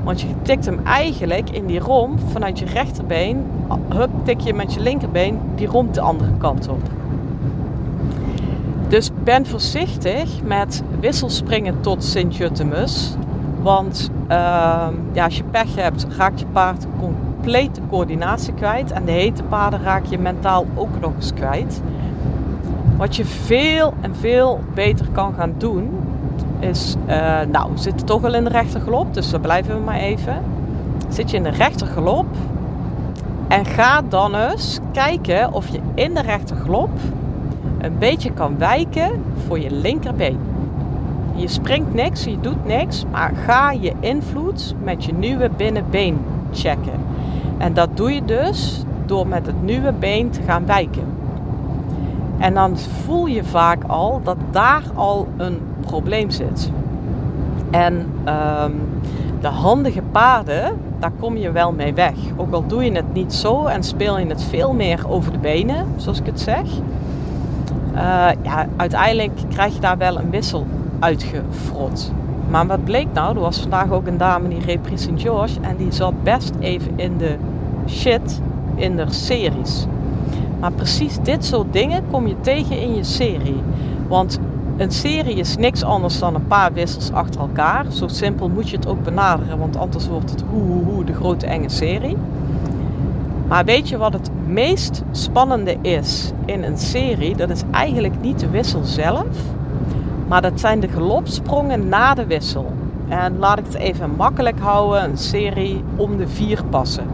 Want 0.04 0.22
je 0.22 0.28
tikt 0.42 0.66
hem 0.66 0.80
eigenlijk 0.84 1.50
in 1.50 1.66
die 1.66 1.80
romp 1.80 2.20
vanuit 2.32 2.60
je 2.60 2.66
rechterbeen. 2.66 3.46
Hup, 3.90 4.10
tik 4.24 4.40
je 4.40 4.54
met 4.54 4.74
je 4.74 4.80
linkerbeen 4.80 5.40
die 5.56 5.68
romp 5.68 5.94
de 5.94 6.02
andere 6.02 6.32
kant 6.38 6.68
op. 6.68 6.82
Dus 8.88 9.12
ben 9.24 9.46
voorzichtig 9.46 10.44
met 10.44 10.84
wisselspringen 11.00 11.82
tot 11.82 12.04
Sint-Jutemus. 12.04 13.16
Want 13.62 14.10
ja, 15.14 15.24
als 15.24 15.38
je 15.38 15.44
pech 15.44 15.76
hebt, 15.76 16.08
raakt 16.18 16.40
je 16.40 16.46
paard 16.46 16.86
compleet 17.00 17.76
de 17.76 17.82
coördinatie 17.90 18.54
kwijt. 18.54 18.92
En 18.92 19.06
de 19.06 19.12
hete 19.12 19.44
paarden 19.44 19.84
raak 19.84 20.06
je 20.06 20.20
mentaal 20.20 20.66
ook 20.76 21.00
nog 21.02 21.12
eens 21.16 21.34
kwijt. 21.34 21.82
Wat 22.98 23.16
je 23.16 23.26
veel 23.26 23.94
en 24.02 24.16
veel 24.16 24.60
beter 24.74 25.08
kan 25.12 25.34
gaan 25.34 25.54
doen, 25.58 25.90
is, 26.60 26.96
uh, 27.08 27.16
nou, 27.52 27.72
we 27.72 27.78
zitten 27.78 28.06
toch 28.06 28.22
wel 28.22 28.34
in 28.34 28.44
de 28.44 28.50
rechtergelop, 28.50 29.14
dus 29.14 29.30
daar 29.30 29.40
blijven 29.40 29.76
we 29.76 29.82
maar 29.82 30.00
even. 30.00 30.42
Zit 31.10 31.32
je 31.32 31.38
in 31.38 31.44
de 31.44 31.50
rechtergelop 31.50 32.26
en 33.48 33.66
ga 33.66 34.02
dan 34.10 34.36
eens 34.36 34.80
kijken 34.92 35.54
of 35.54 35.68
je 35.68 35.80
in 35.94 36.14
de 36.14 36.22
rechtergelop 36.22 36.90
een 37.78 37.98
beetje 37.98 38.32
kan 38.32 38.58
wijken 38.58 39.24
voor 39.48 39.60
je 39.60 39.72
linkerbeen. 39.72 40.40
Je 41.36 41.48
springt 41.48 41.94
niks, 41.94 42.24
je 42.24 42.40
doet 42.40 42.66
niks, 42.66 43.06
maar 43.12 43.34
ga 43.46 43.72
je 43.72 43.94
invloed 44.00 44.76
met 44.84 45.06
je 45.06 45.14
nieuwe 45.14 45.50
binnenbeen 45.58 46.18
checken. 46.52 47.00
En 47.58 47.74
dat 47.74 47.90
doe 47.94 48.14
je 48.14 48.26
dus 48.26 48.84
door 49.06 49.28
met 49.28 49.46
het 49.46 49.64
nieuwe 49.64 49.94
been 50.00 50.30
te 50.30 50.42
gaan 50.42 50.66
wijken. 50.66 51.04
En 52.38 52.54
dan 52.54 52.78
voel 52.78 53.26
je 53.26 53.44
vaak 53.44 53.84
al 53.88 54.22
dat 54.24 54.38
daar 54.52 54.84
al 54.94 55.28
een 55.38 55.60
probleem 55.80 56.30
zit. 56.30 56.72
En 57.72 57.94
um, 57.94 58.82
de 59.42 59.48
handige 59.48 60.02
paarden, 60.12 60.78
daar 61.00 61.12
kom 61.20 61.38
je 61.38 61.52
wel 61.52 61.72
mee 61.72 61.94
weg. 61.94 62.16
Ook 62.36 62.54
al 62.54 62.68
doe 62.68 62.84
je 62.84 62.92
het 62.92 63.14
niet 63.14 63.34
zo 63.34 63.66
en 63.66 63.84
speel 63.84 64.20
je 64.20 64.26
het 64.26 64.44
veel 64.44 64.74
meer 64.74 65.10
over 65.10 65.32
de 65.32 65.38
benen, 65.38 65.86
zoals 65.96 66.20
ik 66.20 66.26
het 66.26 66.40
zeg. 66.40 66.64
Uh, 67.96 68.28
ja, 68.42 68.66
uiteindelijk 68.76 69.32
krijg 69.50 69.74
je 69.74 69.80
daar 69.80 69.98
wel 69.98 70.18
een 70.18 70.30
wissel 70.30 70.66
Maar 72.50 72.68
wat 72.68 72.84
bleek 72.84 73.08
nou? 73.14 73.36
Er 73.36 73.42
was 73.42 73.60
vandaag 73.60 73.92
ook 73.92 74.08
een 74.08 74.18
dame 74.18 74.48
die 74.48 74.60
reed 74.60 74.82
Prix 74.82 75.08
George 75.16 75.60
en 75.62 75.76
die 75.78 75.92
zat 75.92 76.24
best 76.24 76.54
even 76.60 76.92
in 76.96 77.18
de 77.18 77.36
shit 77.88 78.42
in 78.76 78.96
de 78.96 79.06
series. 79.10 79.86
Maar 80.60 80.72
precies 80.72 81.18
dit 81.24 81.46
soort 81.46 81.74
dingen 81.74 82.04
kom 82.12 82.28
je 82.28 82.36
tegen 82.42 82.82
in 82.82 82.96
je 82.96 83.04
serie. 83.04 83.62
Want 84.08 84.40
een 84.78 84.92
serie 84.92 85.36
is 85.36 85.58
niks 85.58 85.84
anders 85.84 86.20
dan 86.20 86.36
een 86.36 86.48
paar 86.48 86.74
wissels 86.74 87.12
achter 87.12 87.42
elkaar. 87.42 87.86
Zo 87.92 88.08
simpel 88.08 88.50
moet 88.50 88.70
je 88.70 88.76
het 88.76 88.88
ook 88.88 89.04
benaderen, 89.04 89.58
want 89.58 89.78
anders 89.78 90.08
wordt 90.08 90.30
het 90.30 90.44
hoe, 90.50 90.62
hoe, 90.62 90.84
hoe 90.84 91.04
de 91.04 91.14
grote 91.14 91.46
enge 91.46 91.70
serie. 91.70 92.18
Maar 93.48 93.66
weet 93.66 93.90
je 93.90 93.98
wat 93.98 94.14
het 94.14 94.30
meest 94.48 95.04
spannende 95.12 95.78
is 95.82 96.32
in 96.46 96.64
een 96.64 96.78
serie? 96.78 97.36
Dat 97.36 97.50
is 97.50 97.62
eigenlijk 97.72 98.22
niet 98.22 98.40
de 98.40 98.50
wissel 98.50 98.84
zelf, 98.84 99.28
maar 100.28 100.42
dat 100.42 100.60
zijn 100.60 100.80
de 100.80 100.88
gelopsprongen 100.88 101.90
na 101.90 102.14
de 102.14 102.26
wissel. 102.26 102.74
En 103.08 103.40
laat 103.40 103.60
ik 103.60 103.66
het 103.66 103.76
even 103.76 104.16
makkelijk 104.16 104.60
houden: 104.60 105.04
een 105.04 105.18
serie 105.18 105.84
om 105.96 106.18
de 106.18 106.28
vier 106.28 106.64
passen. 106.70 107.08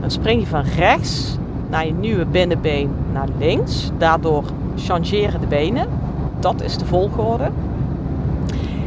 Dan 0.00 0.10
spring 0.10 0.40
je 0.40 0.46
van 0.46 0.64
rechts 0.76 1.38
naar 1.70 1.86
je 1.86 1.92
nieuwe 1.92 2.26
binnenbeen 2.26 2.90
naar 3.12 3.28
links. 3.38 3.90
Daardoor 3.98 4.44
changeren 4.76 5.40
de 5.40 5.46
benen. 5.46 5.88
Dat 6.40 6.62
is 6.62 6.78
de 6.78 6.86
volgorde. 6.86 7.50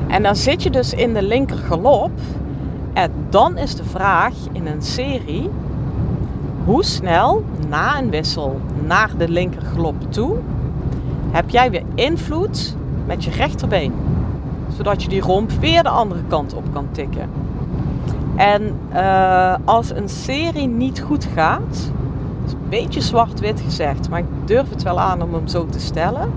En 0.08 0.24
dan 0.24 0.36
zit 0.36 0.64
je 0.64 0.70
dus 0.70 0.94
in 0.94 1.14
de 1.14 1.24
linker 1.24 1.58
galop. 1.58 2.12
En 2.94 3.12
dan 3.30 3.58
is 3.58 3.76
de 3.76 3.84
vraag 3.84 4.34
in 4.52 4.68
een 4.68 4.82
serie: 4.82 5.50
hoe 6.66 6.84
snel 6.84 7.44
na 7.68 8.00
een 8.00 8.10
wissel 8.10 8.60
naar 8.86 9.10
de 9.18 9.30
linker 9.30 9.62
galop 9.62 10.12
toe 10.12 10.38
heb 11.32 11.50
jij 11.50 11.72
weer 11.72 11.84
invloed 11.96 12.76
met 13.10 13.24
je 13.24 13.32
rechterbeen? 13.32 13.94
Zodat 14.78 15.04
je 15.04 15.10
die 15.10 15.22
romp 15.22 15.52
weer 15.52 15.84
de 15.84 15.90
andere 15.90 16.22
kant 16.28 16.54
op 16.54 16.64
kan 16.74 16.88
tikken. 16.92 17.30
En 18.36 18.76
uh, 18.94 19.56
als 19.66 19.90
een 19.90 20.10
serie 20.10 20.68
niet 20.68 21.02
goed 21.02 21.28
gaat, 21.34 21.92
een 22.46 22.70
beetje 22.70 23.02
zwart-wit 23.02 23.62
gezegd, 23.62 24.10
maar 24.10 24.20
ik 24.20 24.26
durf 24.46 24.70
het 24.70 24.84
wel 24.84 25.00
aan 25.00 25.22
om 25.22 25.34
hem 25.34 25.48
zo 25.48 25.66
te 25.66 25.80
stellen. 25.80 26.32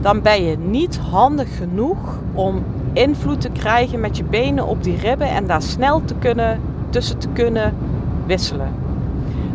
Dan 0.00 0.22
ben 0.22 0.44
je 0.44 0.58
niet 0.58 0.98
handig 0.98 1.56
genoeg 1.56 2.18
om 2.32 2.62
invloed 2.92 3.40
te 3.40 3.50
krijgen 3.50 4.00
met 4.00 4.16
je 4.16 4.24
benen 4.24 4.66
op 4.66 4.82
die 4.82 4.96
ribben 4.96 5.28
en 5.28 5.46
daar 5.46 5.62
snel 5.62 6.04
te 6.04 6.14
kunnen, 6.14 6.60
tussen 6.90 7.18
te 7.18 7.28
kunnen 7.28 7.74
wisselen. 8.26 8.83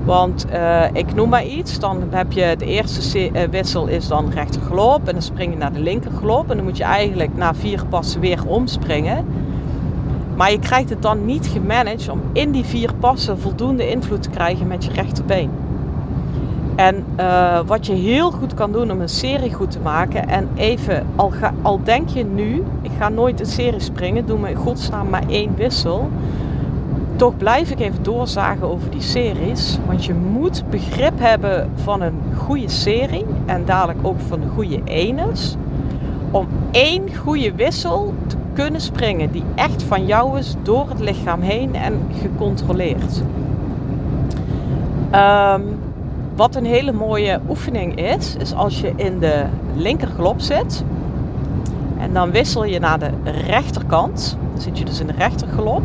Want 0.04 0.46
uh, 0.54 0.84
ik 0.94 1.16
noem 1.16 1.30
maar 1.30 1.46
iets, 1.46 1.80
dan 1.80 2.04
heb 2.10 2.32
je 2.32 2.56
de 2.58 2.66
eerste 2.66 3.32
eh, 3.32 3.50
wissel 3.50 3.88
is 3.88 4.08
dan 4.08 4.32
rechtergelop 4.32 5.08
en 5.08 5.14
dan 5.14 5.22
spring 5.22 5.54
je 5.54 5.58
naar 5.58 5.74
de 5.74 5.80
linkergelop 5.80 6.50
en 6.50 6.56
dan 6.56 6.66
moet 6.66 6.78
je 6.78 6.84
eigenlijk 6.84 7.36
na 7.36 7.56
vier 7.56 7.86
passen 7.90 8.22
weer 8.22 8.48
omspringen. 8.48 9.26
Maar 10.36 10.52
je 10.52 10.60
krijgt 10.60 10.90
het 10.90 11.02
dan 11.02 11.26
niet 11.26 11.48
gemanaged 11.48 12.10
om 12.10 12.22
in 12.34 12.52
die 12.52 12.64
vier 12.64 12.94
passen 13.00 13.40
voldoende 13.40 13.90
invloed 13.90 14.24
te 14.24 14.30
krijgen 14.30 14.68
met 14.68 14.86
je 14.86 14.92
rechterbeen. 14.92 15.50
En 16.76 17.06
uh, 17.20 17.60
wat 17.66 17.86
je 17.86 17.94
heel 17.94 18.32
goed 18.32 18.54
kan 18.54 18.72
doen 18.72 18.92
om 18.92 19.02
een 19.02 19.10
serie 19.10 19.54
goed 19.54 19.72
te 19.72 19.80
maken. 19.80 20.28
En 20.28 20.50
even, 20.56 21.06
al, 21.16 21.32
al 21.62 21.80
denk 21.84 22.10
je 22.10 22.26
nu, 22.26 22.64
ik 22.82 22.92
ga 23.00 23.10
nooit 23.10 23.40
een 23.40 23.46
serie 23.46 23.80
springen, 23.80 24.26
doe 24.26 24.40
me 24.40 24.50
in 24.50 24.56
godsnaam 24.56 25.10
maar 25.10 25.24
één 25.30 25.56
wissel. 25.56 26.10
Toch 27.20 27.38
blijf 27.38 27.72
ik 27.72 27.80
even 27.80 28.04
doorzagen 28.04 28.70
over 28.70 28.90
die 28.92 29.02
series. 29.02 29.78
Want 29.88 30.06
je 30.06 30.14
moet 30.14 30.64
begrip 30.70 31.20
hebben 31.20 31.70
van 31.76 32.02
een 32.02 32.22
goede 32.36 32.70
serie. 32.70 33.26
En 33.46 33.66
dadelijk 33.66 34.00
ook 34.02 34.20
van 34.28 34.40
de 34.40 34.48
goede 34.48 34.82
enes. 34.84 35.56
Om 36.32 36.48
één 36.72 37.16
goede 37.16 37.56
wissel 37.56 38.14
te 38.28 38.36
kunnen 38.54 38.82
springen 38.82 39.32
die 39.32 39.44
echt 39.56 39.84
van 39.84 40.06
jou 40.06 40.38
is 40.38 40.56
door 40.64 40.90
het 40.90 41.00
lichaam 41.00 41.42
heen 41.42 41.76
en 41.76 41.94
gecontroleerd. 42.22 43.22
Um, 45.16 45.64
wat 46.36 46.56
een 46.56 46.66
hele 46.66 46.92
mooie 46.92 47.40
oefening 47.50 47.96
is, 47.96 48.36
is 48.36 48.54
als 48.54 48.82
je 48.82 48.94
in 48.96 49.20
de 49.20 49.46
linkerglop 49.76 50.40
zit 50.40 50.84
en 51.98 52.14
dan 52.14 52.32
wissel 52.32 52.64
je 52.64 52.80
naar 52.80 53.00
de 53.00 53.12
rechterkant. 53.48 54.38
Dan 54.54 54.62
zit 54.62 54.78
je 54.78 54.86
dus 54.86 55.00
in 55.00 55.08
de 55.08 55.14
rechterglop. 55.18 55.84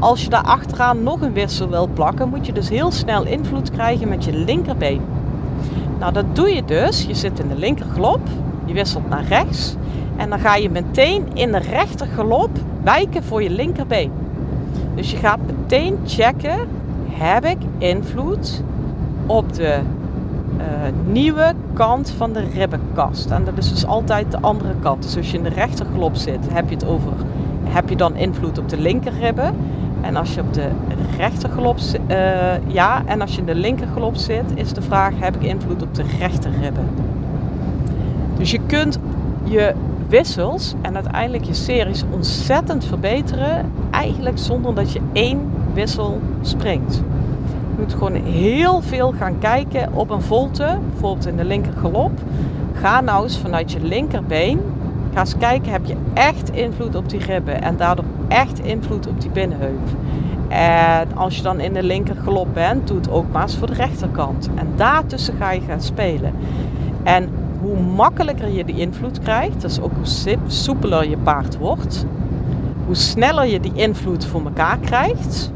Als 0.00 0.22
je 0.22 0.28
daar 0.28 0.44
achteraan 0.44 1.02
nog 1.02 1.20
een 1.20 1.32
wissel 1.32 1.68
wil 1.68 1.88
plakken, 1.94 2.28
moet 2.28 2.46
je 2.46 2.52
dus 2.52 2.68
heel 2.68 2.90
snel 2.90 3.26
invloed 3.26 3.70
krijgen 3.70 4.08
met 4.08 4.24
je 4.24 4.32
linkerbeen. 4.32 5.00
Nou, 5.98 6.12
dat 6.12 6.24
doe 6.32 6.54
je 6.54 6.64
dus. 6.64 7.04
Je 7.04 7.14
zit 7.14 7.40
in 7.40 7.48
de 7.48 7.58
linkerglop, 7.58 8.20
je 8.64 8.72
wisselt 8.72 9.08
naar 9.08 9.24
rechts 9.24 9.76
en 10.18 10.30
dan 10.30 10.38
ga 10.38 10.56
je 10.56 10.70
meteen 10.70 11.26
in 11.34 11.52
de 11.52 11.58
rechterglop 11.58 12.50
wijken 12.82 13.24
voor 13.24 13.42
je 13.42 13.50
linkerbeen. 13.50 14.10
Dus 14.94 15.10
je 15.10 15.16
gaat 15.16 15.38
meteen 15.46 15.98
checken: 16.06 16.68
heb 17.10 17.44
ik 17.44 17.58
invloed 17.78 18.62
op 19.26 19.52
de 19.54 19.78
eh, 20.56 20.64
nieuwe 21.04 21.54
kant 21.72 22.10
van 22.16 22.32
de 22.32 22.44
ribbenkast. 22.54 23.30
En 23.30 23.44
dat 23.44 23.58
is 23.58 23.70
dus 23.70 23.86
altijd 23.86 24.30
de 24.30 24.40
andere 24.40 24.74
kant. 24.80 25.02
Dus 25.02 25.16
als 25.16 25.30
je 25.30 25.36
in 25.36 25.42
de 25.42 25.48
rechterglop 25.48 26.16
zit, 26.16 26.52
heb 26.52 26.68
je 26.68 26.74
het 26.74 26.86
over, 26.86 27.12
heb 27.64 27.88
je 27.88 27.96
dan 27.96 28.16
invloed 28.16 28.58
op 28.58 28.68
de 28.68 28.78
linkerribben. 28.80 29.54
En 30.00 30.16
als 30.16 30.34
je 30.34 30.40
op 30.40 30.54
de 30.54 30.68
rechterglop 31.16 31.78
zit, 31.78 32.00
uh, 32.08 32.16
ja, 32.66 33.02
en 33.06 33.20
als 33.20 33.34
je 33.34 33.40
in 33.40 33.46
de 33.46 33.54
linkerglop 33.54 34.16
zit, 34.16 34.44
is 34.54 34.72
de 34.72 34.82
vraag, 34.82 35.12
heb 35.18 35.34
ik 35.34 35.42
invloed 35.42 35.82
op 35.82 35.94
de 35.94 36.04
rechterribben? 36.18 36.88
Dus 38.36 38.50
je 38.50 38.60
kunt 38.66 38.98
je 39.44 39.74
wissels 40.08 40.74
en 40.82 40.94
uiteindelijk 40.94 41.44
je 41.44 41.54
series 41.54 42.04
ontzettend 42.10 42.84
verbeteren, 42.84 43.72
eigenlijk 43.90 44.38
zonder 44.38 44.74
dat 44.74 44.92
je 44.92 45.00
één 45.12 45.40
wissel 45.74 46.20
springt. 46.40 46.94
Je 47.76 47.84
moet 47.84 47.92
gewoon 47.92 48.14
heel 48.14 48.80
veel 48.80 49.12
gaan 49.12 49.38
kijken 49.38 49.92
op 49.92 50.10
een 50.10 50.22
volte, 50.22 50.78
bijvoorbeeld 50.90 51.26
in 51.26 51.36
de 51.36 51.44
linkergalop. 51.44 52.12
Ga 52.72 53.00
nou 53.00 53.22
eens 53.22 53.38
vanuit 53.38 53.72
je 53.72 53.80
linkerbeen, 53.80 54.60
ga 55.14 55.20
eens 55.20 55.36
kijken, 55.38 55.72
heb 55.72 55.84
je 55.84 55.96
echt 56.14 56.50
invloed 56.50 56.94
op 56.94 57.08
die 57.08 57.24
ribben 57.24 57.62
en 57.62 57.76
daardoor 57.76 58.04
echt 58.28 58.58
invloed 58.58 59.06
op 59.06 59.20
die 59.20 59.30
binnenheup. 59.30 59.88
En 60.48 61.16
als 61.16 61.36
je 61.36 61.42
dan 61.42 61.60
in 61.60 61.72
de 61.72 61.82
linkergalop 61.82 62.48
bent, 62.54 62.88
doe 62.88 62.96
het 62.96 63.10
ook 63.10 63.32
maar 63.32 63.42
eens 63.42 63.56
voor 63.56 63.66
de 63.66 63.72
rechterkant. 63.72 64.48
En 64.54 64.68
daartussen 64.76 65.34
ga 65.38 65.50
je 65.50 65.60
gaan 65.60 65.80
spelen. 65.80 66.32
En 67.02 67.28
hoe 67.60 67.80
makkelijker 67.80 68.48
je 68.48 68.64
die 68.64 68.76
invloed 68.76 69.18
krijgt, 69.18 69.60
dus 69.60 69.80
ook 69.80 69.92
hoe 69.94 70.36
soepeler 70.46 71.08
je 71.08 71.16
paard 71.16 71.58
wordt, 71.58 72.06
hoe 72.86 72.94
sneller 72.94 73.46
je 73.46 73.60
die 73.60 73.72
invloed 73.74 74.26
voor 74.26 74.44
elkaar 74.44 74.78
krijgt, 74.78 75.52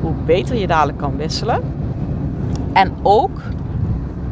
hoe 0.00 0.12
beter 0.24 0.56
je 0.56 0.66
dadelijk 0.66 0.98
kan 0.98 1.16
wisselen. 1.16 1.60
En 2.72 2.92
ook 3.02 3.40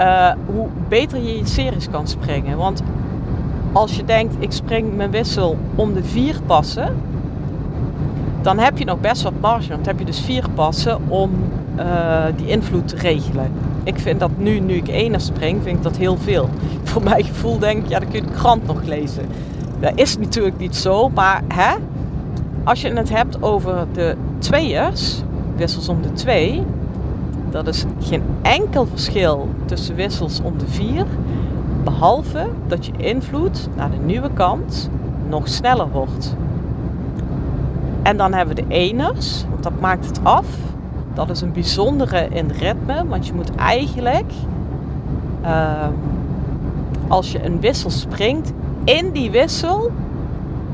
uh, 0.01 0.33
hoe 0.47 0.67
beter 0.89 1.23
je 1.23 1.39
je 1.39 1.47
series 1.47 1.91
kan 1.91 2.07
springen. 2.07 2.57
Want 2.57 2.83
als 3.73 3.97
je 3.97 4.05
denkt, 4.05 4.35
ik 4.39 4.53
spring 4.53 4.97
mijn 4.97 5.11
wissel 5.11 5.57
om 5.75 5.95
de 5.95 6.05
vier 6.05 6.41
passen, 6.47 6.97
dan 8.43 8.59
heb 8.59 8.79
je 8.79 8.85
nog 8.85 9.01
best 9.01 9.23
wat 9.23 9.33
marge. 9.41 9.69
Want 9.69 9.85
dan 9.85 9.95
heb 9.95 9.99
je 9.99 10.05
dus 10.05 10.21
vier 10.21 10.45
passen 10.55 10.99
om 11.09 11.31
uh, 11.79 12.25
die 12.37 12.47
invloed 12.47 12.89
te 12.89 12.97
regelen. 12.97 13.53
Ik 13.85 13.99
vind 13.99 14.21
dat 14.21 14.31
nu, 14.37 14.61
nu 14.61 14.75
ik 14.75 14.89
ene 14.89 15.19
spring, 15.19 15.63
vind 15.63 15.77
ik 15.77 15.83
dat 15.83 15.97
heel 15.97 16.17
veel. 16.17 16.49
Voor 16.83 17.03
mijn 17.03 17.25
gevoel 17.25 17.59
denk 17.59 17.85
ik, 17.85 17.89
ja, 17.89 17.99
dan 17.99 18.09
kun 18.09 18.21
je 18.21 18.27
de 18.27 18.33
krant 18.33 18.67
nog 18.67 18.83
lezen. 18.83 19.27
Dat 19.81 19.93
is 19.95 20.19
natuurlijk 20.19 20.59
niet 20.59 20.77
zo, 20.77 21.09
maar 21.09 21.43
hè, 21.49 21.75
als 22.65 22.81
je 22.81 22.93
het 22.93 23.09
hebt 23.09 23.43
over 23.43 23.87
de 23.93 24.17
tweeërs, 24.39 25.23
wissels 25.57 25.89
om 25.89 26.03
de 26.03 26.13
twee, 26.13 26.63
dat 27.51 27.67
is 27.67 27.85
geen 28.01 28.23
enkel 28.43 28.87
verschil 28.87 29.49
tussen 29.65 29.95
wissels 29.95 30.41
om 30.43 30.59
de 30.59 30.67
vier. 30.67 31.07
Behalve 31.85 32.49
dat 32.67 32.87
je 32.87 32.93
invloed 32.97 33.69
naar 33.77 33.91
de 33.91 33.97
nieuwe 33.97 34.31
kant 34.33 34.91
nog 35.29 35.49
sneller 35.49 35.91
wordt. 35.91 36.37
En 38.03 38.17
dan 38.17 38.33
hebben 38.33 38.57
we 38.57 38.63
de 38.63 38.75
eners, 38.75 39.45
want 39.51 39.63
dat 39.63 39.81
maakt 39.81 40.07
het 40.07 40.21
af. 40.23 40.47
Dat 41.15 41.31
is 41.31 41.41
een 41.41 41.53
bijzondere 41.53 42.29
in 42.29 42.51
ritme, 42.51 43.07
want 43.07 43.27
je 43.27 43.33
moet 43.33 43.55
eigenlijk, 43.55 44.33
uh, 45.45 45.87
als 47.09 47.33
je 47.33 47.45
een 47.45 47.61
wissel 47.61 47.91
springt, 47.91 48.53
in 48.85 49.11
die 49.11 49.31
wissel 49.31 49.91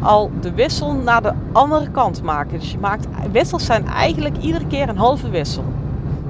al 0.01 0.31
de 0.41 0.53
wissel 0.53 0.93
naar 0.93 1.23
de 1.23 1.33
andere 1.53 1.91
kant 1.91 2.23
maken. 2.23 2.59
Dus 2.59 2.73
je 2.73 2.79
maakt, 2.79 3.07
wissels 3.33 3.67
zijn 3.67 3.87
eigenlijk 3.87 4.37
iedere 4.37 4.67
keer 4.67 4.89
een 4.89 4.99
halve 4.99 5.31
wissel. 5.31 5.65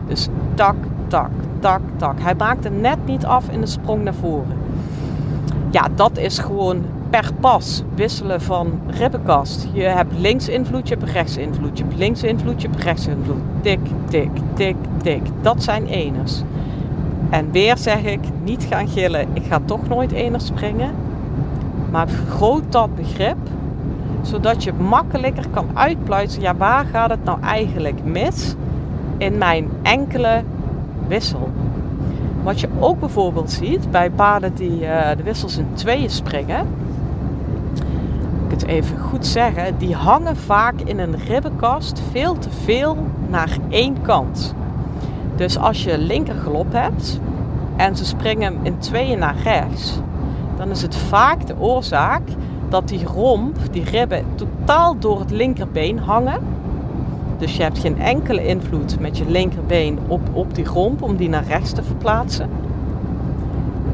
Dus 0.06 0.28
tak, 0.54 0.74
tak, 1.06 1.30
tak, 1.58 1.80
tak. 1.96 2.20
Hij 2.20 2.34
maakt 2.34 2.64
er 2.64 2.70
net 2.70 2.98
niet 3.06 3.24
af 3.24 3.48
in 3.48 3.60
de 3.60 3.66
sprong 3.66 4.02
naar 4.02 4.14
voren. 4.14 4.56
Ja, 5.70 5.88
dat 5.94 6.18
is 6.18 6.38
gewoon 6.38 6.84
per 7.10 7.30
pas 7.40 7.82
wisselen 7.94 8.40
van 8.40 8.80
ribbenkast. 8.86 9.68
Je 9.72 9.82
hebt 9.82 10.18
links 10.18 10.48
invloed, 10.48 10.88
je 10.88 10.94
hebt 10.94 11.10
rechts 11.10 11.36
invloed. 11.36 11.78
Je 11.78 11.84
hebt 11.84 11.96
links 11.96 12.22
invloed, 12.22 12.62
je 12.62 12.68
hebt 12.68 12.82
rechts 12.82 13.06
invloed. 13.06 13.40
Tik, 13.60 13.80
tik, 14.08 14.30
tik, 14.54 14.76
tik. 15.02 15.22
Dat 15.40 15.62
zijn 15.62 15.86
eners. 15.86 16.42
En 17.30 17.50
weer 17.50 17.78
zeg 17.78 18.04
ik, 18.04 18.20
niet 18.44 18.66
gaan 18.70 18.88
gillen. 18.88 19.28
Ik 19.32 19.42
ga 19.48 19.60
toch 19.64 19.88
nooit 19.88 20.12
eners 20.12 20.46
springen. 20.46 20.90
Maar 21.90 22.08
groot 22.28 22.72
dat 22.72 22.94
begrip. 22.94 23.36
Zodat 24.22 24.64
je 24.64 24.72
makkelijker 24.72 25.48
kan 25.50 25.66
uitpluizen. 25.74 26.42
Ja, 26.42 26.56
waar 26.56 26.84
gaat 26.84 27.10
het 27.10 27.24
nou 27.24 27.40
eigenlijk 27.40 28.04
mis 28.04 28.54
in 29.16 29.38
mijn 29.38 29.68
enkele 29.82 30.42
wissel? 31.06 31.50
Wat 32.42 32.60
je 32.60 32.68
ook 32.78 33.00
bijvoorbeeld 33.00 33.50
ziet 33.50 33.90
bij 33.90 34.10
paarden 34.10 34.54
die 34.54 34.80
uh, 34.80 35.08
de 35.16 35.22
wissels 35.22 35.56
in 35.56 35.66
tweeën 35.74 36.10
springen 36.10 36.66
het 38.50 38.66
even 38.66 38.98
goed 38.98 39.26
zeggen, 39.26 39.78
die 39.78 39.94
hangen 39.94 40.36
vaak 40.36 40.80
in 40.80 40.98
een 40.98 41.16
ribbenkast 41.16 42.02
veel 42.10 42.38
te 42.38 42.50
veel 42.50 42.96
naar 43.28 43.56
één 43.68 44.02
kant. 44.02 44.54
Dus 45.36 45.58
als 45.58 45.84
je 45.84 45.98
linkergalop 45.98 46.72
hebt 46.72 47.20
en 47.76 47.96
ze 47.96 48.04
springen 48.04 48.58
in 48.62 48.78
tweeën 48.78 49.18
naar 49.18 49.36
rechts, 49.42 50.00
dan 50.56 50.70
is 50.70 50.82
het 50.82 50.96
vaak 50.96 51.46
de 51.46 51.58
oorzaak 51.58 52.22
dat 52.68 52.88
die 52.88 53.04
romp, 53.04 53.56
die 53.70 53.84
ribben, 53.84 54.24
totaal 54.34 54.98
door 54.98 55.20
het 55.20 55.30
linkerbeen 55.30 55.98
hangen. 55.98 56.40
Dus 57.38 57.56
je 57.56 57.62
hebt 57.62 57.78
geen 57.78 58.00
enkele 58.00 58.46
invloed 58.46 59.00
met 59.00 59.18
je 59.18 59.30
linkerbeen 59.30 59.98
op, 60.06 60.20
op 60.32 60.54
die 60.54 60.64
romp 60.64 61.02
om 61.02 61.16
die 61.16 61.28
naar 61.28 61.44
rechts 61.44 61.72
te 61.72 61.82
verplaatsen. 61.82 62.50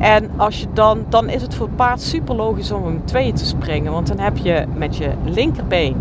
En 0.04 0.30
als 0.36 0.60
je 0.60 0.66
dan, 0.72 1.04
dan 1.08 1.28
is 1.28 1.42
het 1.42 1.54
voor 1.54 1.66
het 1.66 1.76
paard 1.76 2.02
super 2.02 2.34
logisch 2.34 2.70
om 2.70 2.84
hem 2.84 3.04
tweeën 3.04 3.34
te 3.34 3.46
springen. 3.46 3.92
Want 3.92 4.06
dan 4.06 4.18
heb 4.18 4.36
je 4.36 4.64
met 4.74 4.96
je 4.96 5.10
linkerbeen, 5.24 5.96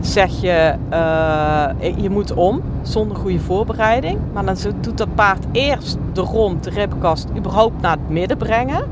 zeg 0.00 0.40
je, 0.40 0.74
uh, 0.92 1.96
je 1.96 2.10
moet 2.10 2.32
om 2.32 2.62
zonder 2.82 3.16
goede 3.16 3.40
voorbereiding. 3.40 4.18
Maar 4.32 4.44
dan 4.44 4.56
doet 4.80 4.98
dat 4.98 5.14
paard 5.14 5.44
eerst 5.52 5.98
de 6.12 6.20
rond, 6.20 6.64
de 6.64 6.70
ribbenkast, 6.70 7.28
überhaupt 7.36 7.80
naar 7.80 7.96
het 7.96 8.08
midden 8.08 8.36
brengen. 8.36 8.84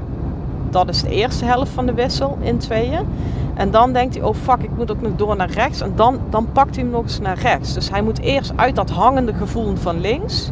Dat 0.71 0.89
is 0.89 1.03
de 1.03 1.11
eerste 1.11 1.45
helft 1.45 1.71
van 1.71 1.87
de 1.87 1.95
wissel 1.95 2.39
in 2.41 2.59
tweeën. 2.59 3.07
En 3.55 3.71
dan 3.71 3.93
denkt 3.93 4.15
hij, 4.15 4.25
oh 4.25 4.35
fuck, 4.35 4.63
ik 4.63 4.77
moet 4.77 4.91
ook 4.91 5.03
nog 5.03 5.13
door 5.17 5.37
naar 5.37 5.51
rechts. 5.51 5.81
En 5.81 5.93
dan, 5.97 6.19
dan 6.31 6.47
pakt 6.53 6.75
hij 6.75 6.85
hem 6.85 6.93
nog 6.93 7.03
eens 7.03 7.21
naar 7.21 7.39
rechts. 7.39 7.75
Dus 7.75 7.91
hij 7.91 8.03
moet 8.03 8.21
eerst 8.21 8.53
uit 8.57 8.77
dat 8.77 8.91
hangende 8.91 9.35
gevoel 9.35 9.77
van 9.77 10.01
links 10.01 10.51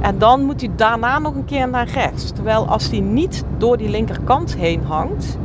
en 0.00 0.18
dan 0.18 0.44
moet 0.44 0.60
hij 0.60 0.70
daarna 0.76 1.18
nog 1.18 1.34
een 1.34 1.44
keer 1.44 1.68
naar 1.68 1.88
rechts. 1.88 2.30
Terwijl 2.30 2.66
als 2.66 2.90
hij 2.90 3.00
niet 3.00 3.44
door 3.58 3.76
die 3.76 3.88
linkerkant 3.88 4.56
heen 4.56 4.82
hangt, 4.84 5.38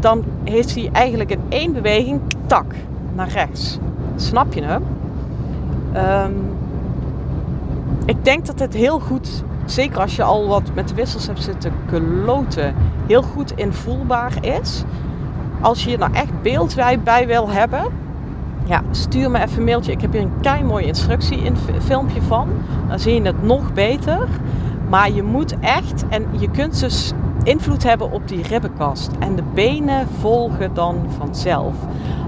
dan 0.00 0.24
heeft 0.44 0.74
hij 0.74 0.88
eigenlijk 0.92 1.30
in 1.30 1.40
één 1.48 1.72
beweging 1.72 2.20
tak 2.46 2.74
naar 3.14 3.28
rechts. 3.28 3.78
Snap 4.16 4.52
je 4.52 4.62
hem? 4.62 4.82
Ik 8.04 8.24
denk 8.24 8.46
dat 8.46 8.58
het 8.58 8.74
heel 8.74 9.00
goed, 9.00 9.42
zeker 9.64 10.00
als 10.00 10.16
je 10.16 10.22
al 10.22 10.46
wat 10.46 10.62
met 10.74 10.88
de 10.88 10.94
wissels 10.94 11.26
hebt 11.26 11.42
zitten 11.42 11.72
kloten, 11.86 12.74
heel 13.06 13.22
goed 13.22 13.52
invoelbaar 13.56 14.32
is. 14.40 14.84
Als 15.60 15.84
je 15.84 15.92
er 15.92 15.98
nou 15.98 16.12
echt 16.12 16.42
beeld 16.42 16.76
bij 17.04 17.26
wil 17.26 17.48
hebben, 17.48 17.84
ja, 18.64 18.82
stuur 18.90 19.30
me 19.30 19.42
even 19.42 19.58
een 19.58 19.64
mailtje. 19.64 19.92
Ik 19.92 20.00
heb 20.00 20.12
hier 20.12 20.20
een 20.20 20.40
kei 20.40 20.64
mooie 20.64 20.86
instructie 20.86 21.38
in 21.38 21.56
filmpje 21.80 22.22
van. 22.22 22.48
Dan 22.88 22.98
zie 22.98 23.14
je 23.14 23.22
het 23.22 23.42
nog 23.42 23.72
beter. 23.72 24.28
Maar 24.88 25.10
je 25.10 25.22
moet 25.22 25.58
echt, 25.60 26.04
en 26.08 26.26
je 26.38 26.50
kunt 26.50 26.80
dus 26.80 27.12
invloed 27.42 27.82
hebben 27.82 28.12
op 28.12 28.28
die 28.28 28.42
ribbenkast. 28.42 29.10
En 29.18 29.36
de 29.36 29.42
benen 29.54 30.06
volgen 30.20 30.74
dan 30.74 30.96
vanzelf. 31.18 31.74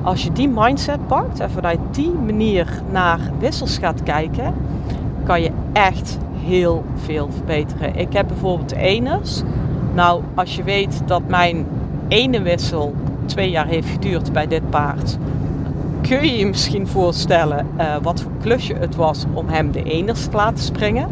Als 0.02 0.22
je 0.22 0.32
die 0.32 0.48
mindset 0.48 1.06
pakt 1.06 1.40
en 1.40 1.50
vanuit 1.50 1.78
die 1.90 2.12
manier 2.12 2.82
naar 2.90 3.18
wissels 3.38 3.78
gaat 3.78 4.02
kijken, 4.02 4.54
kan 5.24 5.42
je 5.42 5.50
echt 5.72 6.18
heel 6.44 6.84
veel 6.94 7.28
verbeteren. 7.30 7.96
Ik 7.96 8.12
heb 8.12 8.26
bijvoorbeeld 8.28 8.72
eners. 8.72 9.42
Nou, 9.94 10.22
als 10.34 10.56
je 10.56 10.62
weet 10.62 11.02
dat 11.06 11.22
mijn 11.28 11.66
ene 12.08 12.42
wissel 12.42 12.94
twee 13.24 13.50
jaar 13.50 13.66
heeft 13.66 13.88
geduurd 13.88 14.32
bij 14.32 14.46
dit 14.46 14.70
paard 14.70 15.18
kun 16.08 16.26
je 16.26 16.38
je 16.38 16.46
misschien 16.46 16.86
voorstellen 16.86 17.66
uh, 17.78 17.96
wat 18.02 18.20
voor 18.20 18.32
klusje 18.40 18.74
het 18.74 18.96
was 18.96 19.24
om 19.32 19.48
hem 19.48 19.72
de 19.72 19.82
eners 19.82 20.24
te 20.26 20.36
laten 20.36 20.64
springen. 20.64 21.08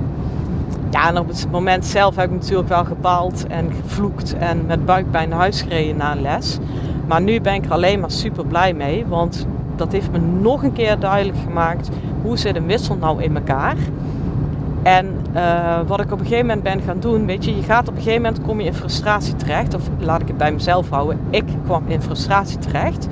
Ja, 0.91 1.09
en 1.09 1.19
op 1.19 1.29
het 1.29 1.47
moment 1.51 1.87
zelf 1.87 2.17
heb 2.17 2.31
ik 2.31 2.41
natuurlijk 2.41 2.69
wel 2.69 2.85
gebaald 2.85 3.47
en 3.47 3.73
gevloekt 3.83 4.37
en 4.39 4.67
met 4.67 4.85
buikpijn 4.85 5.29
naar 5.29 5.39
huis 5.39 5.63
gereden 5.63 5.97
na 5.97 6.13
een 6.13 6.23
les. 6.23 6.59
Maar 7.07 7.23
nu 7.23 7.41
ben 7.41 7.55
ik 7.55 7.65
er 7.65 7.73
alleen 7.73 8.01
maar 8.01 8.11
super 8.11 8.47
blij 8.47 8.73
mee, 8.75 9.07
want 9.07 9.47
dat 9.77 9.93
heeft 9.93 10.11
me 10.11 10.19
nog 10.19 10.63
een 10.63 10.73
keer 10.73 10.99
duidelijk 10.99 11.39
gemaakt 11.45 11.89
hoe 12.23 12.39
zit 12.39 12.57
een 12.57 12.67
wissel 12.67 12.97
nou 12.97 13.23
in 13.23 13.37
elkaar. 13.37 13.77
En 14.83 15.07
uh, 15.35 15.81
wat 15.87 16.01
ik 16.01 16.13
op 16.13 16.19
een 16.19 16.27
gegeven 16.27 16.47
moment 16.47 16.63
ben 16.63 16.81
gaan 16.81 17.01
doen, 17.01 17.27
weet 17.27 17.45
je, 17.45 17.57
je 17.57 17.63
gaat 17.63 17.89
op 17.89 17.97
een 17.97 18.03
gegeven 18.03 18.23
moment 18.23 18.43
kom 18.43 18.61
je 18.61 18.67
in 18.67 18.75
frustratie 18.75 19.37
terecht. 19.37 19.75
Of 19.75 19.83
laat 19.99 20.21
ik 20.21 20.29
het 20.29 20.37
bij 20.37 20.53
mezelf 20.53 20.91
houden, 20.91 21.19
ik 21.31 21.45
kwam 21.65 21.83
in 21.87 22.03
frustratie 22.03 22.59
terecht 22.59 23.09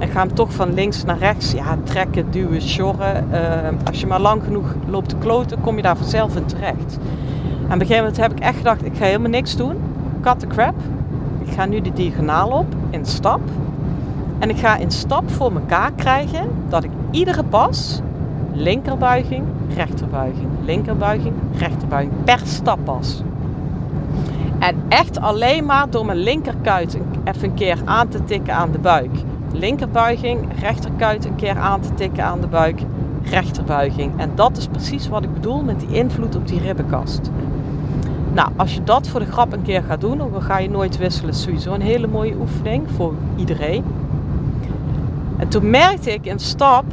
En 0.00 0.08
ga 0.08 0.20
hem 0.20 0.34
toch 0.34 0.52
van 0.52 0.74
links 0.74 1.04
naar 1.04 1.18
rechts 1.18 1.52
ja, 1.52 1.76
trekken, 1.82 2.30
duwen, 2.30 2.62
sjorren. 2.62 3.32
Eh, 3.32 3.68
als 3.84 4.00
je 4.00 4.06
maar 4.06 4.20
lang 4.20 4.42
genoeg 4.42 4.74
loopt 4.86 5.08
te 5.08 5.16
kloten, 5.16 5.60
kom 5.60 5.76
je 5.76 5.82
daar 5.82 5.96
vanzelf 5.96 6.36
in 6.36 6.44
terecht. 6.44 6.98
En 7.68 7.74
op 7.74 7.80
een 7.80 7.86
gegeven 7.86 7.96
moment 7.96 8.16
heb 8.16 8.32
ik 8.32 8.40
echt 8.40 8.56
gedacht, 8.56 8.84
ik 8.84 8.96
ga 8.96 9.04
helemaal 9.04 9.30
niks 9.30 9.56
doen. 9.56 9.76
Cut 10.20 10.38
the 10.38 10.46
crap. 10.46 10.74
Ik 11.44 11.52
ga 11.52 11.64
nu 11.64 11.80
de 11.80 11.92
diagonaal 11.92 12.48
op 12.48 12.66
in 12.90 13.06
stap. 13.06 13.40
En 14.38 14.50
ik 14.50 14.56
ga 14.56 14.76
in 14.76 14.90
stap 14.90 15.30
voor 15.30 15.52
elkaar 15.52 15.92
krijgen 15.92 16.48
dat 16.68 16.84
ik 16.84 16.90
iedere 17.10 17.44
pas 17.44 18.00
linkerbuiging, 18.52 19.44
rechterbuiging, 19.74 20.48
linkerbuiging, 20.64 21.34
rechterbuiging 21.58 22.24
per 22.24 22.40
stappas. 22.44 23.22
En 24.58 24.76
echt 24.88 25.20
alleen 25.20 25.64
maar 25.64 25.90
door 25.90 26.06
mijn 26.06 26.18
linkerkuit 26.18 26.98
even 27.24 27.48
een 27.48 27.54
keer 27.54 27.78
aan 27.84 28.08
te 28.08 28.24
tikken 28.24 28.54
aan 28.54 28.70
de 28.70 28.78
buik. 28.78 29.10
Linkerbuiging, 29.52 30.60
rechterkuit 30.60 31.24
een 31.24 31.34
keer 31.34 31.58
aan 31.58 31.80
te 31.80 31.94
tikken 31.94 32.24
aan 32.24 32.40
de 32.40 32.46
buik, 32.46 32.80
rechterbuiging. 33.22 34.12
En 34.16 34.30
dat 34.34 34.56
is 34.56 34.66
precies 34.66 35.08
wat 35.08 35.24
ik 35.24 35.32
bedoel 35.32 35.62
met 35.62 35.80
die 35.80 35.88
invloed 35.88 36.36
op 36.36 36.48
die 36.48 36.60
ribbenkast. 36.60 37.30
Nou, 38.32 38.48
als 38.56 38.74
je 38.74 38.84
dat 38.84 39.08
voor 39.08 39.20
de 39.20 39.26
grap 39.26 39.52
een 39.52 39.62
keer 39.62 39.82
gaat 39.82 40.00
doen, 40.00 40.18
dan 40.18 40.42
ga 40.42 40.58
je 40.58 40.70
nooit 40.70 40.98
wisselen. 40.98 41.34
Sowieso 41.34 41.72
een 41.72 41.80
hele 41.80 42.06
mooie 42.06 42.36
oefening 42.40 42.90
voor 42.96 43.14
iedereen. 43.36 43.84
En 45.36 45.48
toen 45.48 45.70
merkte 45.70 46.12
ik 46.12 46.26
in 46.26 46.38
stap 46.38 46.84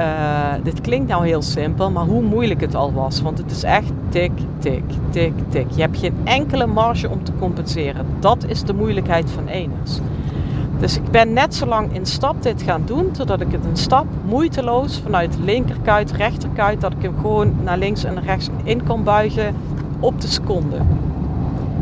uh, 0.00 0.52
dit 0.62 0.80
klinkt 0.80 1.08
nou 1.08 1.26
heel 1.26 1.42
simpel, 1.42 1.90
maar 1.90 2.04
hoe 2.04 2.22
moeilijk 2.22 2.60
het 2.60 2.74
al 2.74 2.92
was. 2.92 3.20
Want 3.20 3.38
het 3.38 3.50
is 3.50 3.62
echt 3.62 3.92
tik, 4.08 4.32
tik, 4.58 4.82
tik, 5.10 5.32
tik. 5.48 5.66
Je 5.74 5.80
hebt 5.80 5.98
geen 5.98 6.16
enkele 6.24 6.66
marge 6.66 7.08
om 7.08 7.24
te 7.24 7.32
compenseren. 7.38 8.06
Dat 8.20 8.44
is 8.46 8.62
de 8.62 8.74
moeilijkheid 8.74 9.30
van 9.30 9.46
eners. 9.46 10.00
Dus 10.78 10.96
ik 10.96 11.10
ben 11.10 11.32
net 11.32 11.54
zo 11.54 11.66
lang 11.66 11.94
in 11.94 12.06
stap 12.06 12.42
dit 12.42 12.62
gaan 12.62 12.82
doen, 12.84 13.10
totdat 13.10 13.40
ik 13.40 13.52
het 13.52 13.64
een 13.64 13.76
stap 13.76 14.06
moeiteloos 14.24 15.00
vanuit 15.00 15.38
linkerkuit, 15.38 16.12
rechterkuit, 16.12 16.80
dat 16.80 16.92
ik 16.92 17.02
hem 17.02 17.14
gewoon 17.20 17.54
naar 17.62 17.78
links 17.78 18.04
en 18.04 18.22
rechts 18.22 18.48
in 18.62 18.84
kon 18.86 19.04
buigen 19.04 19.54
op 20.00 20.20
de 20.20 20.26
seconde. 20.26 20.76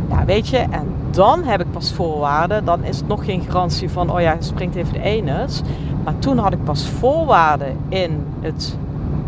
Ja, 0.09 0.25
weet 0.25 0.49
je, 0.49 0.57
en 0.57 0.87
dan 1.11 1.45
heb 1.45 1.61
ik 1.61 1.71
pas 1.71 1.93
voorwaarden. 1.93 2.65
Dan 2.65 2.85
is 2.85 2.97
het 2.97 3.09
nog 3.09 3.25
geen 3.25 3.43
garantie 3.43 3.91
van, 3.91 4.11
oh 4.11 4.21
ja, 4.21 4.37
springt 4.39 4.75
even 4.75 4.93
de 4.93 5.01
enes. 5.01 5.63
Maar 6.05 6.19
toen 6.19 6.39
had 6.39 6.53
ik 6.53 6.65
pas 6.65 6.89
voorwaarden 6.89 7.77
in 7.89 8.25
het 8.41 8.77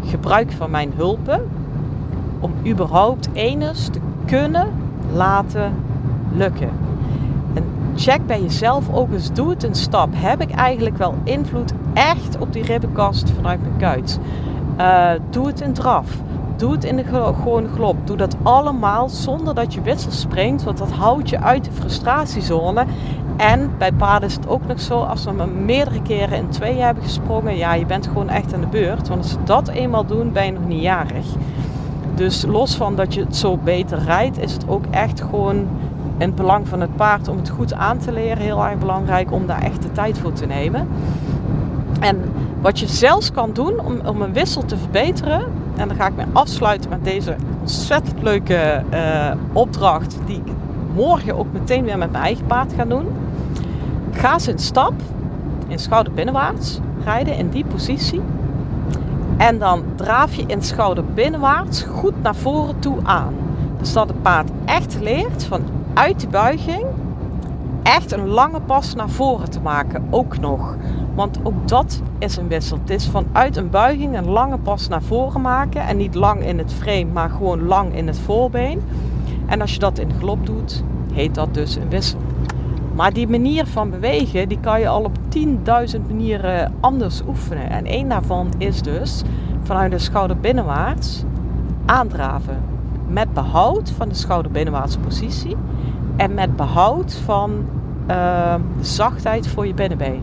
gebruik 0.05 0.53
van 0.53 0.71
mijn 0.71 0.93
hulpen. 0.97 1.49
Om 2.41 2.53
überhaupt 2.67 3.29
enes 3.33 3.89
te 3.89 3.99
kunnen 4.25 4.69
laten 5.13 5.75
lukken. 6.33 6.88
Check 7.99 8.27
bij 8.27 8.43
jezelf 8.43 8.93
ook 8.93 9.13
eens, 9.13 9.33
doe 9.33 9.51
het 9.51 9.63
een 9.63 9.75
stap. 9.75 10.09
Heb 10.13 10.41
ik 10.41 10.51
eigenlijk 10.51 10.97
wel 10.97 11.15
invloed 11.25 11.73
echt 11.95 12.39
op 12.39 12.53
die 12.53 12.63
ribbenkast 12.63 13.31
vanuit 13.31 13.61
mijn 13.61 13.77
kuit? 13.77 14.19
Uh, 14.79 15.11
doe 15.31 15.47
het 15.47 15.61
in 15.61 15.73
draf. 15.73 16.07
Doe 16.57 16.73
het 16.73 16.85
in 16.85 16.97
de 16.97 17.05
gewone 17.05 17.69
glop. 17.69 17.97
Doe 18.07 18.17
dat 18.17 18.37
allemaal 18.43 19.09
zonder 19.09 19.55
dat 19.55 19.75
je 19.75 19.83
wissel 19.83 20.11
springt. 20.11 20.63
Want 20.63 20.79
dat 20.79 20.91
houdt 20.91 21.29
je 21.29 21.41
uit 21.41 21.65
de 21.65 21.73
frustratiezone. 21.73 22.85
En 23.37 23.71
bij 23.79 23.93
paarden 23.93 24.29
is 24.29 24.35
het 24.35 24.49
ook 24.49 24.67
nog 24.67 24.81
zo, 24.81 25.01
als 25.01 25.25
we 25.25 25.47
meerdere 25.65 26.03
keren 26.03 26.39
in 26.39 26.49
twee 26.49 26.79
hebben 26.79 27.03
gesprongen, 27.03 27.57
ja, 27.57 27.75
je 27.75 27.87
bent 27.87 28.07
gewoon 28.07 28.29
echt 28.29 28.55
aan 28.55 28.61
de 28.61 28.67
beurt. 28.67 29.09
Want 29.09 29.21
als 29.21 29.31
ze 29.31 29.39
dat 29.45 29.69
eenmaal 29.69 30.07
doen, 30.07 30.33
ben 30.33 30.45
je 30.45 30.53
nog 30.53 30.67
niet 30.67 30.83
jarig. 30.83 31.27
Dus 32.15 32.45
los 32.45 32.77
van 32.77 32.97
dat 32.97 33.15
je 33.15 33.21
het 33.21 33.37
zo 33.37 33.57
beter 33.57 33.99
rijdt, 33.99 34.39
is 34.39 34.53
het 34.53 34.69
ook 34.69 34.85
echt 34.91 35.21
gewoon 35.21 35.67
in 36.19 36.27
het 36.27 36.35
belang 36.35 36.69
van 36.69 36.81
het 36.81 36.97
paard 36.97 37.29
om 37.29 37.37
het 37.37 37.49
goed 37.49 37.75
aan 37.75 37.99
te 37.99 38.13
leren. 38.13 38.43
Heel 38.43 38.65
erg 38.65 38.79
belangrijk 38.79 39.33
om 39.33 39.47
daar 39.47 39.63
echt 39.63 39.83
de 39.83 39.93
tijd 39.93 40.19
voor 40.19 40.33
te 40.33 40.47
nemen. 40.47 40.89
En 42.01 42.33
wat 42.61 42.79
je 42.79 42.87
zelfs 42.87 43.33
kan 43.33 43.53
doen 43.53 43.81
om, 43.81 44.01
om 44.07 44.23
een 44.23 44.33
wissel 44.33 44.65
te 44.65 44.77
verbeteren, 44.77 45.43
en 45.77 45.89
dan 45.89 45.97
ga 45.97 46.07
ik 46.07 46.17
me 46.17 46.25
afsluiten 46.33 46.91
met 46.91 47.05
deze 47.05 47.37
ontzettend 47.61 48.23
leuke 48.23 48.83
uh, 48.93 49.31
opdracht, 49.53 50.19
die 50.27 50.43
ik 50.45 50.53
morgen 50.95 51.39
ook 51.39 51.53
meteen 51.53 51.85
weer 51.85 51.99
met 51.99 52.11
mijn 52.11 52.25
eigen 52.25 52.47
paard 52.47 52.73
ga 52.73 52.85
doen. 52.85 53.07
Ga 54.11 54.33
eens 54.33 54.49
in 54.49 54.59
stap, 54.59 54.93
in 55.69 55.79
schouder 55.79 56.13
binnenwaarts 56.13 56.81
rijden 57.05 57.37
in 57.37 57.49
die 57.49 57.65
positie. 57.65 58.21
En 59.37 59.59
dan 59.59 59.83
draaf 59.95 60.35
je 60.35 60.45
in 60.47 60.63
schouder 60.63 61.05
binnenwaarts 61.05 61.83
goed 61.83 62.23
naar 62.23 62.35
voren 62.35 62.79
toe 62.79 62.97
aan. 63.03 63.35
Dus 63.79 63.93
dat 63.93 64.09
het 64.09 64.23
paard 64.23 64.51
echt 64.65 64.99
leert 65.01 65.45
van 65.45 65.61
uit 65.99 66.21
de 66.21 66.29
buiging 66.29 66.85
echt 67.83 68.13
een 68.13 68.29
lange 68.29 68.61
pas 68.61 68.95
naar 68.95 69.09
voren 69.09 69.51
te 69.51 69.61
maken. 69.61 70.07
Ook 70.11 70.39
nog. 70.39 70.77
Want 71.15 71.39
ook 71.43 71.69
dat 71.69 72.03
is 72.19 72.37
een 72.37 72.49
wissel. 72.49 72.79
Het 72.81 72.91
is 72.91 73.09
vanuit 73.09 73.57
een 73.57 73.71
buiging 73.71 74.17
een 74.17 74.29
lange 74.29 74.59
pas 74.59 74.89
naar 74.89 75.03
voren 75.03 75.41
maken. 75.41 75.81
En 75.81 75.97
niet 75.97 76.15
lang 76.15 76.45
in 76.45 76.59
het 76.59 76.73
frame, 76.73 77.05
maar 77.13 77.31
gewoon 77.31 77.67
lang 77.67 77.95
in 77.95 78.07
het 78.07 78.19
voorbeen. 78.19 78.83
En 79.47 79.61
als 79.61 79.73
je 79.73 79.79
dat 79.79 79.99
in 79.99 80.11
galop 80.19 80.47
doet, 80.47 80.83
heet 81.13 81.35
dat 81.35 81.55
dus 81.55 81.77
een 81.77 81.89
wissel. 81.89 82.19
Maar 82.95 83.13
die 83.13 83.29
manier 83.29 83.67
van 83.67 83.91
bewegen, 83.91 84.49
die 84.49 84.61
kan 84.61 84.81
je 84.81 84.89
al 84.89 85.05
op 85.05 85.19
10.000 85.97 86.01
manieren 86.09 86.75
anders 86.81 87.23
oefenen. 87.29 87.71
En 87.71 87.87
één 87.87 88.09
daarvan 88.09 88.53
is 88.59 88.83
dus 88.83 89.23
vanuit 89.63 89.91
de 89.91 89.99
schouder 89.99 90.39
binnenwaarts 90.39 91.25
aandraven. 91.87 92.78
Met 93.09 93.35
behoud 93.35 93.91
van 93.91 94.09
de 94.09 94.15
schouder 94.15 94.51
binnenwaarts 94.51 94.97
positie. 94.97 95.57
En 96.17 96.35
met 96.35 96.57
behoud 96.57 97.15
van 97.15 97.67
uh, 98.11 98.55
zachtheid 98.81 99.47
voor 99.47 99.67
je 99.67 99.75
binnenbeen. 99.75 100.23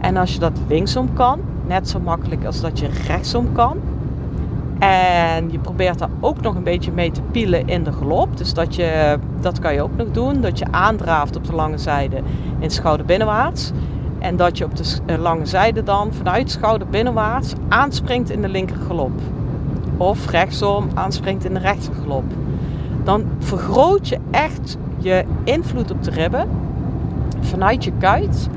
En 0.00 0.16
als 0.16 0.32
je 0.32 0.38
dat 0.38 0.58
linksom 0.68 1.12
kan, 1.12 1.40
net 1.66 1.88
zo 1.88 2.00
makkelijk 2.00 2.44
als 2.44 2.60
dat 2.60 2.78
je 2.78 2.88
rechtsom 3.06 3.52
kan. 3.52 3.76
En 4.78 5.50
je 5.50 5.58
probeert 5.58 5.98
daar 5.98 6.08
ook 6.20 6.40
nog 6.40 6.54
een 6.54 6.62
beetje 6.62 6.92
mee 6.92 7.10
te 7.10 7.22
pielen 7.22 7.66
in 7.66 7.84
de 7.84 7.92
galop. 7.92 8.36
Dus 8.36 8.54
dat, 8.54 8.74
je, 8.74 9.18
dat 9.40 9.58
kan 9.58 9.74
je 9.74 9.82
ook 9.82 9.96
nog 9.96 10.10
doen. 10.10 10.40
Dat 10.40 10.58
je 10.58 10.66
aandraaft 10.70 11.36
op 11.36 11.44
de 11.44 11.54
lange 11.54 11.78
zijde 11.78 12.20
in 12.58 12.70
schouder 12.70 13.06
binnenwaarts. 13.06 13.72
En 14.18 14.36
dat 14.36 14.58
je 14.58 14.64
op 14.64 14.76
de 14.76 14.96
eh, 15.06 15.18
lange 15.18 15.46
zijde 15.46 15.82
dan 15.82 16.12
vanuit 16.12 16.50
schouder 16.50 16.88
binnenwaarts 16.88 17.52
aanspringt 17.68 18.30
in 18.30 18.42
de 18.42 18.48
linker 18.48 18.76
galop. 18.76 19.20
Of 19.96 20.30
rechtsom 20.30 20.88
aanspringt 20.94 21.44
in 21.44 21.54
de 21.54 21.60
rechter 21.60 21.94
galop. 21.94 22.24
Dan 23.04 23.24
vergroot 23.38 24.08
je 24.08 24.18
echt 24.30 24.76
je 24.98 25.24
invloed 25.44 25.90
op 25.90 26.02
de 26.02 26.10
ribben 26.10 26.48
vanuit 27.40 27.84
je 27.84 27.92
kuit. 27.98 28.48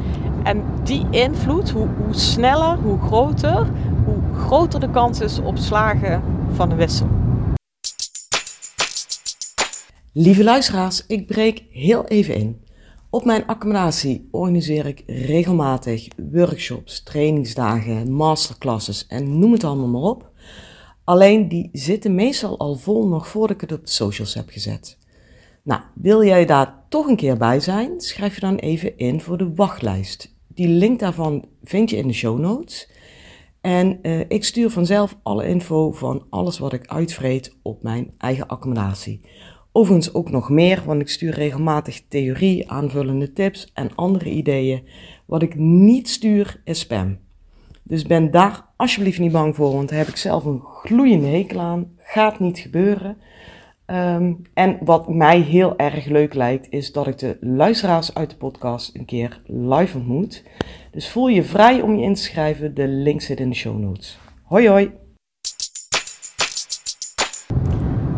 En 0.44 0.64
die 0.84 1.06
invloed, 1.10 1.70
hoe, 1.70 1.88
hoe 2.06 2.14
sneller, 2.14 2.78
hoe 2.78 3.00
groter, 3.00 3.68
hoe 4.06 4.40
groter 4.46 4.80
de 4.80 4.90
kans 4.90 5.22
is 5.22 5.40
op 5.40 5.58
slagen 5.58 6.22
van 6.54 6.70
de 6.70 6.76
wissel. 6.76 7.08
Lieve 10.14 10.44
luisteraars, 10.44 11.06
ik 11.08 11.28
breek 11.28 11.64
heel 11.72 12.06
even 12.06 12.36
in. 12.36 12.62
Op 13.10 13.26
mijn 13.26 13.46
accommodatie 13.46 14.28
organiseer 14.32 14.86
ik 14.86 15.04
regelmatig 15.08 16.08
workshops, 16.32 17.04
trainingsdagen, 17.04 18.12
masterclasses 18.12 19.08
en 19.08 19.40
noem 19.40 19.52
het 19.52 19.64
allemaal 19.64 19.88
maar 19.88 20.02
op. 20.02 20.32
Alleen 21.08 21.48
die 21.48 21.70
zitten 21.72 22.16
meestal 22.16 22.58
al 22.58 22.76
vol 22.76 23.08
nog 23.08 23.28
voordat 23.28 23.56
ik 23.56 23.62
het 23.62 23.72
op 23.72 23.86
de 23.86 23.92
socials 23.92 24.34
heb 24.34 24.50
gezet. 24.50 24.98
Nou, 25.64 25.82
wil 25.94 26.24
jij 26.24 26.46
daar 26.46 26.84
toch 26.90 27.08
een 27.08 27.16
keer 27.16 27.38
bij 27.38 27.60
zijn? 27.60 28.02
Schrijf 28.02 28.36
je 28.36 28.42
dan 28.42 28.56
even 28.56 28.98
in 28.98 29.22
voor 29.22 29.38
de 29.38 29.54
wachtlijst. 29.54 30.36
Die 30.48 30.68
link 30.68 31.00
daarvan 31.00 31.46
vind 31.64 31.90
je 31.90 31.98
in 31.98 32.08
de 32.08 32.14
show 32.14 32.40
notes. 32.40 32.90
En 33.62 34.00
uh, 34.02 34.20
ik 34.28 34.44
stuur 34.44 34.70
vanzelf 34.70 35.18
alle 35.24 35.48
info 35.48 35.92
van 35.92 36.26
alles 36.30 36.60
wat 36.60 36.74
ik 36.74 36.88
uitvreet 36.88 37.58
op 37.62 37.84
mijn 37.84 38.14
eigen 38.18 38.48
accommodatie. 38.48 39.22
Overigens 39.72 40.14
ook 40.14 40.30
nog 40.30 40.50
meer, 40.50 40.84
want 40.86 41.02
ik 41.02 41.10
stuur 41.10 41.34
regelmatig 41.34 42.02
theorie, 42.08 42.72
aanvullende 42.72 43.34
tips 43.34 43.72
en 43.74 43.96
andere 43.96 44.30
ideeën. 44.30 44.88
Wat 45.26 45.42
ik 45.42 45.56
niet 45.56 46.10
stuur 46.10 46.62
is 46.64 46.80
spam. 46.80 47.18
Dus 47.88 48.04
ben 48.04 48.32
daar 48.32 48.66
alsjeblieft 48.76 49.20
niet 49.20 49.32
bang 49.32 49.56
voor, 49.56 49.74
want 49.74 49.90
daar 49.90 49.98
heb 49.98 50.08
ik 50.08 50.16
zelf 50.16 50.46
een 50.46 50.62
gloeiende 50.84 51.28
hekel 51.28 51.60
aan. 51.60 51.92
Gaat 51.98 52.40
niet 52.40 52.60
gebeuren. 52.60 53.18
Um, 53.86 54.42
en 54.54 54.78
wat 54.82 55.10
mij 55.10 55.40
heel 55.40 55.78
erg 55.78 56.06
leuk 56.06 56.34
lijkt, 56.34 56.68
is 56.70 56.92
dat 56.92 57.08
ik 57.08 57.18
de 57.18 57.38
luisteraars 57.42 58.14
uit 58.14 58.30
de 58.30 58.36
podcast 58.36 58.96
een 58.96 59.06
keer 59.06 59.42
live 59.46 59.98
ontmoet. 59.98 60.44
Dus 60.92 61.10
voel 61.10 61.28
je 61.28 61.44
vrij 61.44 61.82
om 61.82 61.96
je 61.96 62.04
in 62.04 62.14
te 62.14 62.22
schrijven. 62.22 62.74
De 62.74 62.88
link 62.88 63.22
zit 63.22 63.40
in 63.40 63.50
de 63.50 63.56
show 63.56 63.80
notes. 63.80 64.20
Hoi 64.44 64.70
hoi! 64.70 64.92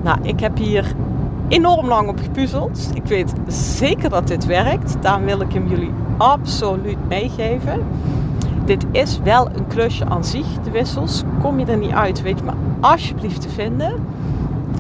Nou, 0.04 0.28
ik 0.28 0.40
heb 0.40 0.58
hier 0.58 0.96
enorm 1.50 1.88
lang 1.88 2.10
op 2.10 2.20
gepuzzeld. 2.20 2.90
Ik 2.94 3.06
weet 3.06 3.34
zeker 3.48 4.10
dat 4.10 4.28
dit 4.28 4.46
werkt. 4.46 5.02
Daarom 5.02 5.26
wil 5.26 5.42
ik 5.42 5.54
hem 5.54 5.68
jullie 5.68 5.92
absoluut 6.18 7.08
meegeven. 7.08 7.88
Dit 8.70 8.86
is 8.92 9.20
wel 9.24 9.50
een 9.56 9.68
klusje 9.68 10.06
aan 10.06 10.26
zich, 10.26 10.46
de 10.64 10.72
wissels. 10.72 11.24
Kom 11.42 11.60
je 11.60 11.66
er 11.66 11.78
niet 11.78 11.92
uit, 11.92 12.22
weet 12.22 12.38
je 12.38 12.44
maar 12.44 12.56
alsjeblieft 12.80 13.42
te 13.42 13.50
vinden. 13.50 14.06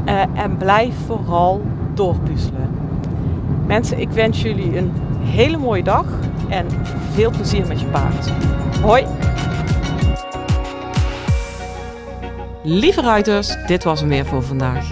Uh, 0.05 0.21
en 0.33 0.57
blijf 0.57 0.95
vooral 1.05 1.61
doorpuzzelen. 1.93 2.69
Mensen, 3.65 3.99
ik 3.99 4.09
wens 4.09 4.41
jullie 4.41 4.77
een 4.77 4.91
hele 5.21 5.57
mooie 5.57 5.83
dag 5.83 6.05
en 6.49 6.65
veel 7.11 7.31
plezier 7.31 7.67
met 7.67 7.79
je 7.79 7.85
paard. 7.85 8.31
Hoi! 8.81 9.05
Lieve 12.63 13.01
ruiters, 13.01 13.65
dit 13.67 13.83
was 13.83 13.99
hem 13.99 14.09
weer 14.09 14.25
voor 14.25 14.43
vandaag. 14.43 14.87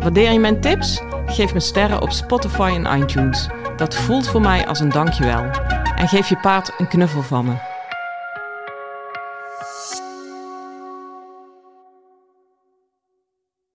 Waardeer 0.00 0.32
je 0.32 0.38
mijn 0.38 0.60
tips? 0.60 1.02
Geef 1.26 1.54
me 1.54 1.60
sterren 1.60 2.02
op 2.02 2.10
Spotify 2.10 2.80
en 2.82 3.00
iTunes. 3.00 3.48
Dat 3.76 3.94
voelt 3.94 4.28
voor 4.28 4.40
mij 4.40 4.66
als 4.66 4.80
een 4.80 4.90
dankjewel. 4.90 5.44
En 5.96 6.08
geef 6.08 6.28
je 6.28 6.36
paard 6.36 6.72
een 6.78 6.88
knuffel 6.88 7.22
van 7.22 7.44
me. 7.44 7.71